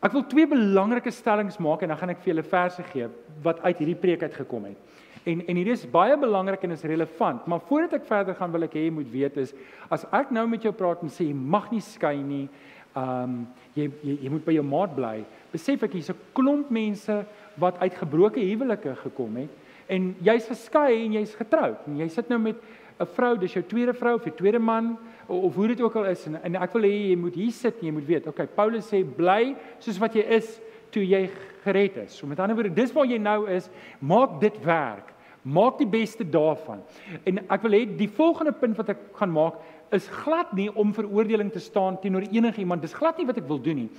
[0.03, 3.07] Ek wil twee belangrike stellings maak en dan gaan ek vir julle verse gee
[3.43, 4.77] wat uit hierdie preek uit gekom het.
[5.23, 8.63] En en hierdie is baie belangrik en is relevant, maar voordat ek verder gaan wil
[8.63, 9.53] ek hê jy moet weet is
[9.89, 12.49] as ek nou met jou praat en sê jy mag nie skei nie,
[12.93, 15.23] Ehm um, jy, jy jy moet by jou maat bly.
[15.51, 17.25] Besef ek hier's 'n klomp mense
[17.57, 19.49] wat uit gebroke huwelike gekom het
[19.87, 22.55] en jy's geskei en jy's getroud en jy sit nou met
[22.99, 25.95] 'n vrou, dis jou tweede vrou of jou tweede man of, of hoe dit ook
[25.95, 28.27] al is en, en ek wil hê jy moet hier sit en jy moet weet,
[28.27, 30.61] okay, Paulus sê bly soos wat jy is
[30.93, 31.29] toe jy
[31.63, 32.13] gered is.
[32.13, 33.69] So met ander woorde, dis waar jy nou is,
[33.99, 35.09] maak dit werk.
[35.43, 36.79] Maak die beste daarvan.
[37.27, 39.57] En ek wil hê die volgende punt wat ek gaan maak
[39.93, 42.81] is glad nie om veroordeling te staan teenoor enigiemand.
[42.81, 43.89] Dis glad nie wat ek wil doen nie.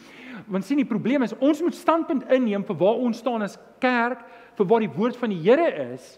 [0.50, 4.24] Want sien die probleem is ons moet standpunt inneem vir waar ons staan as kerk,
[4.58, 6.14] vir waar die woord van die Here is.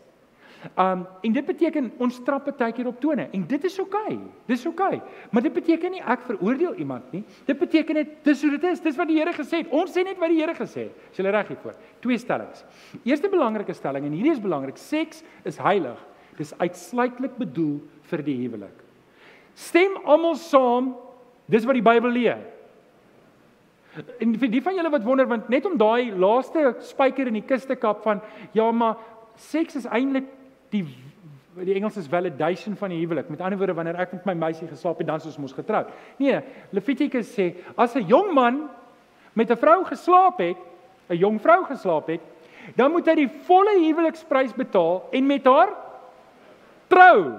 [0.75, 4.17] Um en dit beteken ons trap baie keer op tone en dit is oukei.
[4.17, 4.47] Okay.
[4.49, 4.97] Dis oukei.
[4.97, 5.29] Okay.
[5.31, 7.23] Maar dit beteken nie ek veroordeel iemand nie.
[7.47, 8.81] Dit beteken net dis hoe dit is.
[8.83, 9.71] Dis wat die Here gesê het.
[9.71, 11.05] Ons sê net wat die Here gesê het.
[11.13, 11.77] Is jy reg hiervoor?
[12.05, 12.65] Twee stellings.
[13.05, 14.81] Eerste belangrike stelling en hierdie is belangrik.
[14.81, 16.01] Seks is heilig.
[16.41, 17.79] Dis uitsluitlik bedoel
[18.11, 18.86] vir die huwelik.
[19.57, 20.93] Stem almal saam.
[21.49, 22.45] Dis wat die Bybel leer.
[24.21, 27.47] En vir die van julle wat wonder want net om daai laaste spyker in die
[27.47, 28.21] kus te kap van
[28.53, 28.99] ja maar
[29.41, 30.29] seks is eintlik
[30.75, 30.85] die
[31.65, 33.31] die Engels is validation van die huwelik.
[33.33, 35.89] Met ander woorde wanneer ek met my meisie geslaap het dan soos ons getroud.
[36.21, 36.43] Nee,
[36.77, 38.69] Levitikus sê as 'n jong man
[39.33, 40.59] met 'n vrou geslaap het,
[41.09, 42.21] 'n jong vrou geslaap het,
[42.77, 45.73] dan moet hy die volle huweliksprys betaal en met haar
[46.89, 47.39] trou.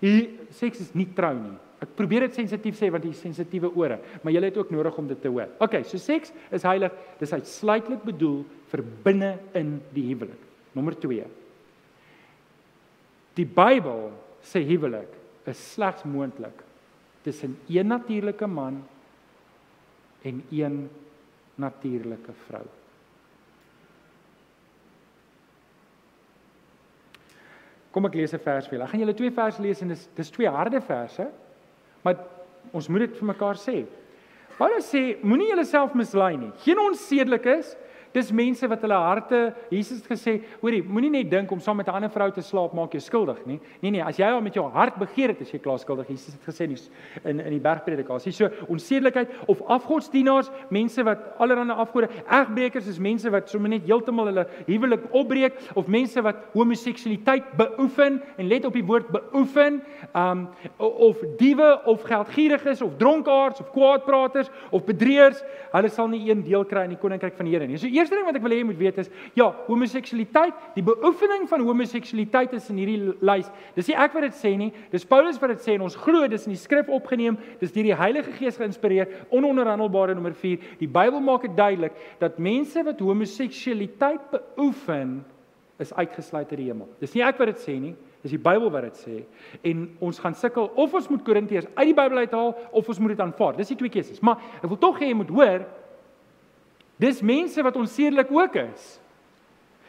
[0.00, 1.56] Hier seks is nie trou nie.
[1.80, 5.06] Ek probeer dit sensitief sê want jy sensitiewe ore, maar jy het ook nodig om
[5.08, 5.48] dit te hoor.
[5.64, 6.92] OK, so seks is heilig.
[7.20, 8.42] Dis uitsluitlik bedoel
[8.72, 10.48] vir binne in die huwelik.
[10.76, 11.24] Nommer 2.
[13.40, 14.10] Die Bybel
[14.44, 15.16] sê huwelik
[15.48, 16.66] is slegs moontlik
[17.24, 18.82] tussen een natuurlike man
[20.22, 20.82] en een
[21.60, 22.64] natuurlike vrou.
[27.92, 28.84] Kom ek lees 'n vers vir julle.
[28.84, 31.26] Ek gaan julle twee verse lees en dis dis twee harde verse.
[32.02, 32.16] Maar
[32.72, 33.86] ons moet dit vir mekaar sê.
[34.58, 36.52] Paulus sê moenie jouself mislei nie.
[36.64, 37.76] Geen onsedelikes,
[38.12, 41.86] Dis mense wat hulle harte, Jesus het gesê, hoorie, moenie net dink om saam met
[41.88, 43.60] 'n ander vrou te slaap maak jou skuldig nie.
[43.82, 46.08] Nee nee, as jy al met jou hart begeer het, is jy klaar skuldig.
[46.08, 46.66] Jesus het gesê
[47.24, 48.32] in in die bergpredikasie.
[48.32, 54.26] So onsedelikheid of afgodsdienaars, mense wat allerlei afgode, egbreekers is mense wat sommer net heeltemal
[54.26, 59.82] hulle huwelik opbreek of mense wat homoseksualiteit beoefen en let op die woord beoefen,
[60.14, 60.48] um
[60.78, 65.42] of diewe of geldgieriges of dronkaards of kwaadpraters of bedrieërs,
[65.72, 67.78] hulle sal nie een deel kry in die koninkryk van die Here nie.
[67.80, 71.46] So eerste ding wat ek wil hê jy moet weet is, ja, homoseksualiteit, die beoefening
[71.50, 73.50] van homoseksualiteit is in hierdie lys.
[73.76, 76.28] Dis nie ek wat dit sê nie, dis Paulus wat dit sê en ons glo
[76.30, 80.70] dis in die skrif opgeneem, dis deur die Heilige Gees geïnspireer, ononderhandelbare nommer 4.
[80.80, 85.20] Die Bybel maak dit duidelik dat mense wat homoseksualiteit beoefen
[85.80, 86.88] is uitgesluit uit die hemel.
[87.00, 89.18] Dis nie ek wat dit sê nie, dis die Bybel wat dit sê.
[89.66, 93.14] En ons gaan sukkel of ons moet Korintiërs uit die Bybel uithaal of ons moet
[93.14, 93.56] dit aanvaar.
[93.56, 94.20] Dis die twee keuses.
[94.24, 95.64] Maar ek wil tog hê jy moet hoor
[97.00, 98.98] Dis mense wat onsedelik ook is.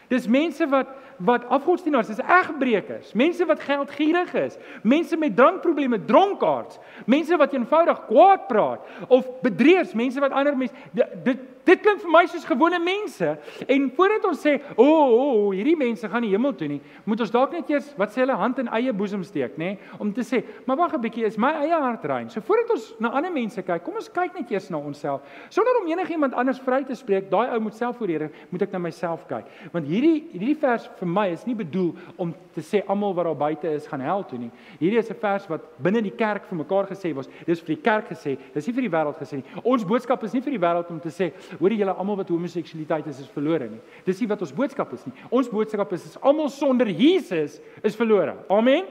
[0.07, 0.87] Dis mense wat
[1.25, 8.05] wat afgodsdienaars is, egbreekers, mense wat geldgierig is, mense met drankprobleme, dronkaards, mense wat eenvoudig
[8.07, 10.75] kwaad praat of bedrieërs, mense wat ander mense
[11.23, 13.27] dit Dit klink vir my soos gewone mense.
[13.69, 17.19] En voordat ons sê, "O, oh, oh, hierdie mense gaan die hemel toe nie," moet
[17.19, 20.21] ons dalk net eers wat sê hulle hand in eie boesem steek, nê, om te
[20.21, 23.31] sê, "Maar wag 'n bietjie, is my eie hart rein?" So voordat ons na ander
[23.31, 25.21] mense kyk, kom ons kyk net eers na onsself.
[25.49, 28.71] Sonder om enigiemand anders vry te spreek, daai ou moet self voor Here, moet ek
[28.71, 29.45] na myself kyk.
[29.71, 33.37] Want hierdie hierdie vers vir my is nie bedoel om te sê almal wat daar
[33.37, 34.51] buite is gaan hel toe nie.
[34.79, 37.29] Hierdie is 'n vers wat binne die kerk vir mekaar gesê was.
[37.45, 39.45] Dis vir die kerk gesê, dis nie vir die wêreld gesê nie.
[39.63, 43.07] Ons boodskap is nie vir die wêreld om te sê Hoorie julle almal wat homoseksualiteit
[43.07, 43.81] is is verlore nie.
[44.05, 45.13] Dis nie wat ons boodskap is nie.
[45.29, 48.35] Ons boodskap is is almal sonder Jesus is verlore.
[48.49, 48.85] Amen.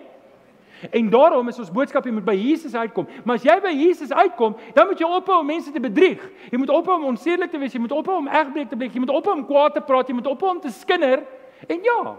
[0.90, 3.08] En daarom is ons boodskap jy moet by Jesus uitkom.
[3.24, 6.22] Maar as jy by Jesus uitkom, dan moet jy ophou om mense te bedrieg.
[6.48, 9.02] Jy moet ophou om onsedelik te wees, jy moet ophou om egbreek te pleeg, jy
[9.04, 11.26] moet ophou om kwaad te praat, jy moet ophou om te skinder.
[11.68, 12.16] En ja,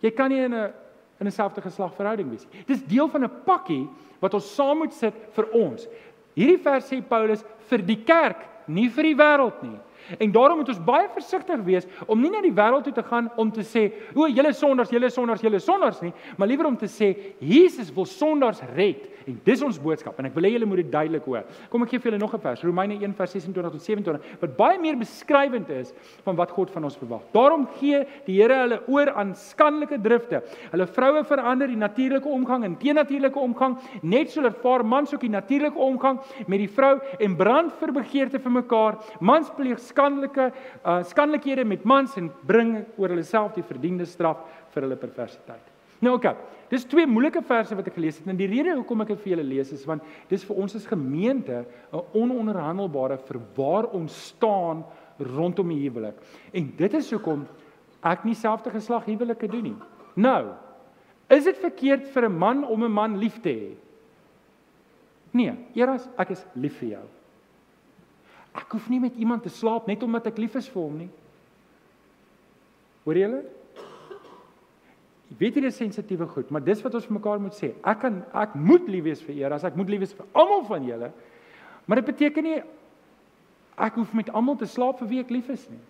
[0.00, 0.72] jy kan nie in 'n
[1.20, 2.64] in 'n selfde geslagverhouding wees nie.
[2.66, 3.88] Dis deel van 'n pakkie
[4.20, 5.88] wat ons saam moet sit vir ons.
[6.34, 9.78] Hierdie vers sê Paulus vir die kerk nie vir die wêreld nie.
[10.18, 13.30] En daarom moet ons baie versigtig wees om nie na die wêreld toe te gaan
[13.36, 16.86] om te sê, "O, julle sondaars, julle sondaars, julle sondaars" nie, maar liewer om te
[16.86, 20.82] sê, "Jesus wil sondaars red." En dis ons boodskap en ek wil hê julle moet
[20.82, 21.44] dit duidelik hoor.
[21.70, 24.96] Kom ek gee vir julle nog 'n vers, Romeine 1:26 tot 27, wat baie meer
[24.96, 25.92] beskrywend is
[26.24, 27.22] van wat God van ons verwag.
[27.32, 30.42] Daarom gee die Here hulle oor aan skandelike drifte.
[30.70, 35.20] Hulle vroue verander die natuurlike omgang in teenatuurlike omgang, net so dat vaar mans ook
[35.20, 38.98] die natuurlike omgang met die vrou en brand vir begeerte vir mekaar.
[39.20, 44.42] Mans pleeg skandelike uh, skandelikhede met mans en bring oor hulle self die verdiende straf
[44.74, 45.70] vir hulle perversiteit.
[46.04, 46.34] Nou oké.
[46.34, 49.22] Okay, dis twee moeilike verse wat ek gelees het en die rede hoekom ek dit
[49.22, 54.12] vir julle lees is want dis vir ons as gemeente 'n ononderhandelbare vir waar ons
[54.34, 54.84] staan
[55.18, 56.16] rondom die huwelik.
[56.52, 57.46] En dit is hoekom
[58.02, 59.76] ek nie selfde geslag huwelike doen nie.
[60.16, 60.54] Nou,
[61.30, 63.76] is dit verkeerd vir 'n man om 'n man lief te hê?
[65.32, 67.06] Nee, eers ek is lief vir jou.
[68.54, 71.10] Ek hoef nie met iemand te slaap net omdat ek lief is vir hom nie.
[73.04, 73.40] Hoor julle?
[75.34, 77.72] Ek weet is sensitiewe goed, maar dis wat ons vir mekaar moet sê.
[77.82, 80.62] Ek kan ek moet lief wees vir Here, as ek moet lief wees vir almal
[80.68, 81.10] van julle.
[81.86, 82.60] Maar dit beteken nie
[83.74, 85.80] ek hoef met almal te slaap vir wie ek lief is nie.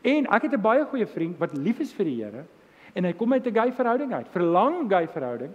[0.00, 2.46] En ek het 'n baie goeie vriend wat lief is vir die Here
[2.94, 5.52] en hy kom uit 'n gay verhouding uit, verlang gay verhouding.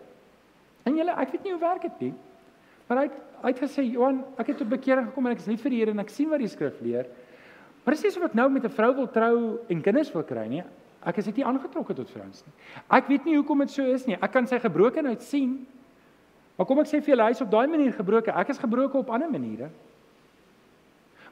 [0.86, 2.14] En julle, ek weet nie hoe werk dit nie.
[2.88, 3.08] Maar hy
[3.46, 5.80] hy het gesê Johan, ek het tot bekering gekom en ek is lief vir die
[5.84, 7.06] Here en ek sien wat die skrif leer.
[7.86, 10.48] Maar dis nie so wat nou met 'n vrou wil trou en kinders wil kry
[10.48, 10.64] nie.
[11.06, 12.54] Ek is dit nie aangetrokke tot vrouens nie.
[12.90, 14.18] Ek weet nie hoekom dit so is nie.
[14.22, 15.68] Ek kan sy gebrokenheid sien.
[16.58, 18.34] Maar kom ek sê vir julle, hy's op daai manier gebroken.
[18.34, 19.70] Ek is gebroken op ander maniere.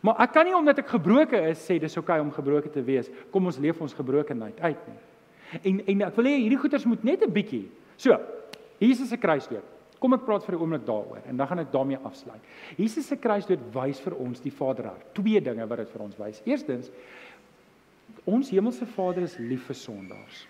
[0.04, 2.84] Maar ek kan nie omdat ek gebroken is sê dis oukei okay om gebroken te
[2.84, 3.10] wees.
[3.32, 4.99] Kom ons leef ons gebrokenheid uit nie.
[5.64, 7.70] En en ek wil hê hierdie goeters moet net 'n bietjie.
[7.97, 8.20] So,
[8.80, 9.72] Jesus se kruisdood.
[10.04, 12.41] Kom ek praat vir 'n oomblik daaroor en dan gaan ek daarmee afsluit.
[12.76, 15.14] Jesus se kruisdood wys vir ons die Vaderhart.
[15.16, 16.41] Twee dinge wat dit vir ons wys.
[16.45, 16.91] Eerstens,
[18.26, 20.47] ons hemelse Vader is lief vir sondaars.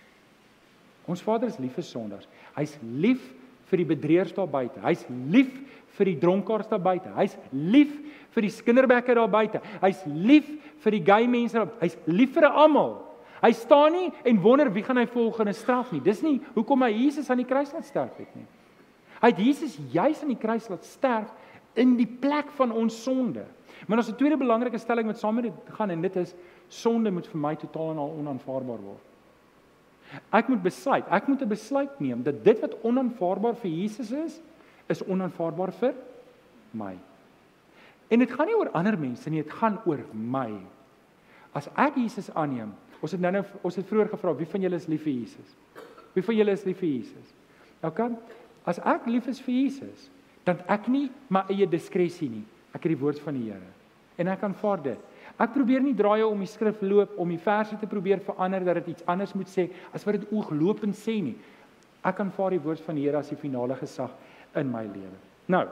[1.05, 2.27] Ons Vader is lief vir sondaars.
[2.55, 3.21] Hy's lief
[3.69, 4.79] vir die bedrieërs daar buite.
[4.81, 5.53] Hy's lief
[5.97, 7.13] vir die dronkaards daar buite.
[7.13, 7.93] Hy's lief
[8.33, 9.61] vir die skinderbekke daar buite.
[9.83, 10.49] Hy's lief
[10.81, 11.67] vir die gay mense.
[11.79, 13.03] Hy's lief vir almal.
[13.43, 16.01] Hy staan nie en wonder wie gaan hy volgende straf nie.
[16.01, 18.47] Dis nie hoekom hy Jesus aan die kruis laat sterf het nie.
[19.23, 21.31] Hy het Jesus juis aan die kruis laat sterf
[21.79, 23.45] in die plek van ons sonde.
[23.87, 26.35] Maar ons het 'n tweede belangrike stelling wat saam met dit gaan en dit is
[26.67, 29.05] sonde moet vir my totaal en al onaanvaarbaar word.
[30.29, 34.41] Ek moet besluit, ek moet 'n besluit neem dat dit wat onaanvaarbaar vir Jesus is,
[34.87, 35.93] is onaanvaarbaar vir
[36.71, 36.97] my.
[38.09, 40.51] En dit gaan nie oor ander mense nie, dit gaan oor my.
[41.53, 44.75] As ek Jesus aanneem, ons het nou nou ons het vroeër gevra wie van julle
[44.75, 45.55] is lief vir Jesus?
[46.13, 47.33] Wie van julle is lief vir Jesus?
[47.81, 48.17] Nou kan
[48.65, 50.09] as ek lief is vir Jesus,
[50.47, 52.43] dan ek nie my eie diskresie nie.
[52.73, 53.71] Ek het die woord van die Here
[54.21, 54.99] en ek aanvaar dit.
[55.41, 58.83] Ek probeer nie draaie om die skrif loop om die verse te probeer verander dat
[58.83, 61.33] dit iets anders moet sê as wat dit ooglopend sê nie.
[62.05, 64.13] Ek aanvaar die woord van die Here as die finale gesag
[64.59, 65.17] in my lewe.
[65.49, 65.63] Nou.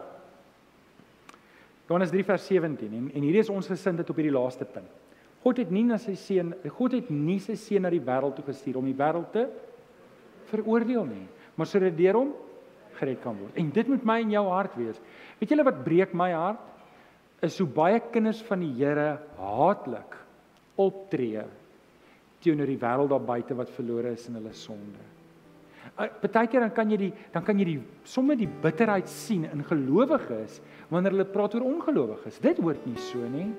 [1.86, 4.90] Johannes 3 vers 17 en en hierdie is ons gesindheid op hierdie laaste punt.
[5.42, 8.46] God het nie na sy seun, God het nie sy seun na die wêreld toe
[8.46, 9.48] gestuur om die wêreld te
[10.52, 11.26] veroordeel nie,
[11.58, 12.34] maar sodat deur hom
[13.02, 13.58] gered kan word.
[13.60, 15.02] En dit moet my en jou hart wees.
[15.42, 16.68] Weet julle wat breek my hart?
[17.46, 20.18] is hoe baie kinders van die Here haatlik
[20.82, 21.44] optree
[22.42, 25.02] teenoor die wêreld daar buite wat verlore is in hulle sonde.
[25.92, 29.66] Uh, partykeer dan kan jy die dan kan jy die somme die bitterheid sien in
[29.66, 30.60] gelowiges
[30.94, 32.40] wanneer hulle praat oor ongelowiges.
[32.42, 33.50] Dit hoort nie so nie.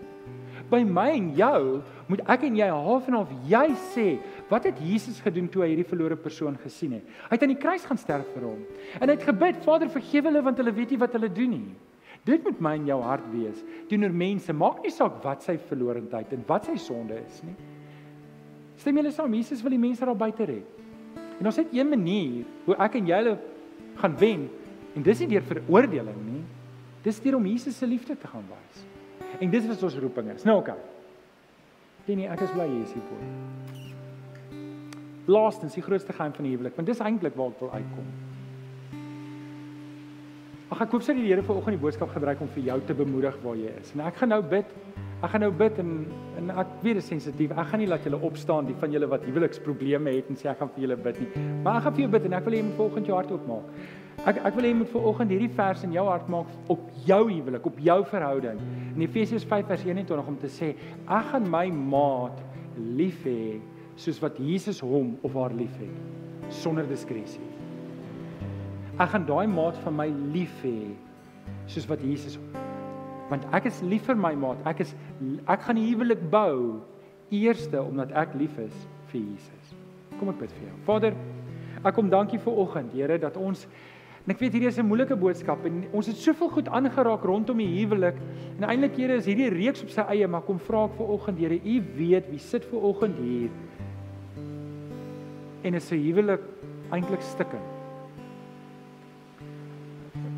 [0.72, 4.06] By my en jou moet ek en jy half en half jy sê
[4.48, 7.08] wat het Jesus gedoen toe hy hierdie verlore persoon gesien het?
[7.28, 8.62] Hy het aan die kruis gaan sterf vir hom.
[8.98, 11.74] En hy het gebid, Vader vergewe hulle want hulle weet nie wat hulle doen nie.
[12.24, 13.60] Dit moet my in jou hart wees.
[13.90, 17.56] Teenoor mense, maak nie saak wat sy verlorendheid en wat sy sonde is nie.
[18.78, 20.78] Stem julle saam, Jesus wil die mense daar buite red.
[21.40, 23.36] En ons het een manier hoe ek en jy hulle
[23.98, 24.46] gaan wen
[24.94, 26.44] en dis nie deur veroordeling nie.
[27.02, 28.86] Dis deur om Jesus se liefde te gaan wys.
[29.40, 30.44] En dis wat ons roeping is.
[30.44, 30.74] Nou oké.
[30.74, 32.14] Okay.
[32.16, 33.22] Nee, ek is bly hier is hier voor.
[35.30, 38.08] Laastens, die grootste geheim van die huwelik, want dis eintlik waar ek wil uitkom.
[40.72, 43.36] Ag ek hoop sy die Here vanoggend die boodskap gebruik om vir jou te bemoedig
[43.44, 43.92] waar jy is.
[43.94, 44.70] En ek gaan nou bid.
[45.22, 45.90] Ek gaan nou bid en
[46.40, 47.52] en ek weet dit is sensitief.
[47.52, 50.62] Ek gaan nie laat julle opstaan die van julle wat huweliksprobleme het en sê ek
[50.62, 51.44] gaan vir julle bid nie.
[51.62, 53.34] Maar ek gaan vir jou bid en ek wil hê jy moet vanoggend jou hart
[53.36, 53.84] oopmaak.
[54.22, 57.22] Ek ek wil hê jy moet vanoggend hierdie vers in jou hart maak op jou
[57.26, 58.60] huwelik, op jou verhouding.
[58.94, 60.72] In Efesiërs 5 vers 21 om te sê
[61.06, 62.38] ek gaan my maat
[62.78, 63.58] lief hê
[63.98, 67.42] soos wat Jesus hom of haar liefhet sonder diskresie.
[69.00, 70.92] Ek gaan daai maat van my lief hê
[71.70, 72.38] soos wat Jesus
[73.32, 74.60] want ek is lief vir my maat.
[74.68, 74.92] Ek is
[75.48, 76.82] ek gaan die huwelik bou
[77.32, 78.74] eerste omdat ek lief is
[79.12, 79.72] vir Jesus.
[80.18, 80.76] Kom ek bid vir jou.
[80.88, 81.16] Vader,
[81.80, 83.64] ek kom dankie vir oggend, Here, dat ons
[84.22, 87.58] en ek weet hierdie is 'n moeilike boodskap en ons het soveel goed aangeraak rondom
[87.58, 88.16] die huwelik
[88.58, 91.38] en eintlik Here is hierdie reeks op sy eie, maar kom vra ek vir oggend,
[91.38, 93.50] Here, U weet wie sit vir oggend hier
[95.62, 96.42] en is 'n huwelik
[96.90, 97.70] eintlik stikkend.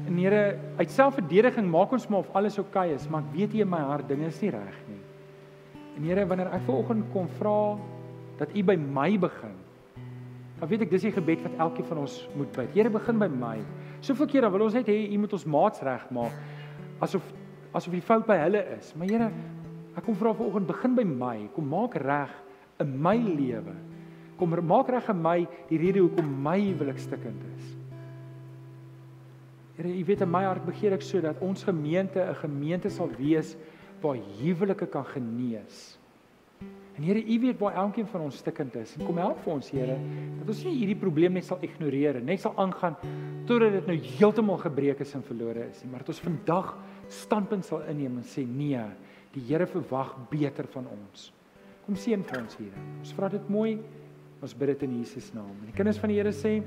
[0.07, 3.53] En Here, uit selfverdediging maak ons maar of alles oukei okay is, maar ek weet
[3.53, 5.01] hier in my hart dinge is nie reg nie.
[5.97, 7.77] En Here, wanneer ek vanoggend kom vra
[8.39, 9.64] dat U by my begin.
[10.61, 12.77] Dan weet ek dis die gebed wat elkeen van ons moet bid.
[12.77, 13.57] Here, begin by my.
[14.05, 16.37] Soveel kere wil ons net hê U moet ons maats regmaak
[17.03, 17.25] asof
[17.75, 18.93] asof die fout by hulle is.
[18.95, 19.31] Maar Here,
[19.99, 21.37] ek kom vra vanoggend begin by my.
[21.57, 22.31] Kom maak reg
[22.83, 23.75] in my lewe.
[24.39, 25.41] Kom maak reg in my
[25.71, 27.75] die rede hoekom my huwelik stikkend is.
[29.75, 33.57] Here, U weet in my hart begeer ek sodat ons gemeente 'n gemeente sal wees
[34.01, 35.99] waar huwelike kan genees.
[36.95, 38.95] En Here, U weet waar elkeen van ons stikkend is.
[38.99, 39.97] En kom help vir ons, Here,
[40.39, 42.99] dat ons nie hierdie probleem net sal ignoreer en net sal aangaan
[43.49, 46.71] totdat dit nou heeltemal gebreek is en verlore is nie, maar dat ons vandag
[47.13, 48.81] standpunt sal inneem en sê nee,
[49.35, 51.33] die Here verwag beter van ons.
[51.85, 52.85] Kom seën vir ons, Here.
[53.03, 53.75] Ons vra dit mooi.
[54.45, 55.53] Ons bid dit in Jesus naam.
[55.63, 56.61] En die kinders van die Here sê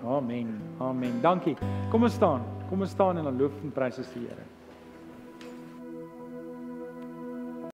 [0.00, 0.54] Amen.
[0.80, 1.20] Amen.
[1.20, 1.58] Dankie.
[1.92, 2.46] Kom ons staan.
[2.70, 4.49] Kom ons staan en dan loof en prys ons die Here.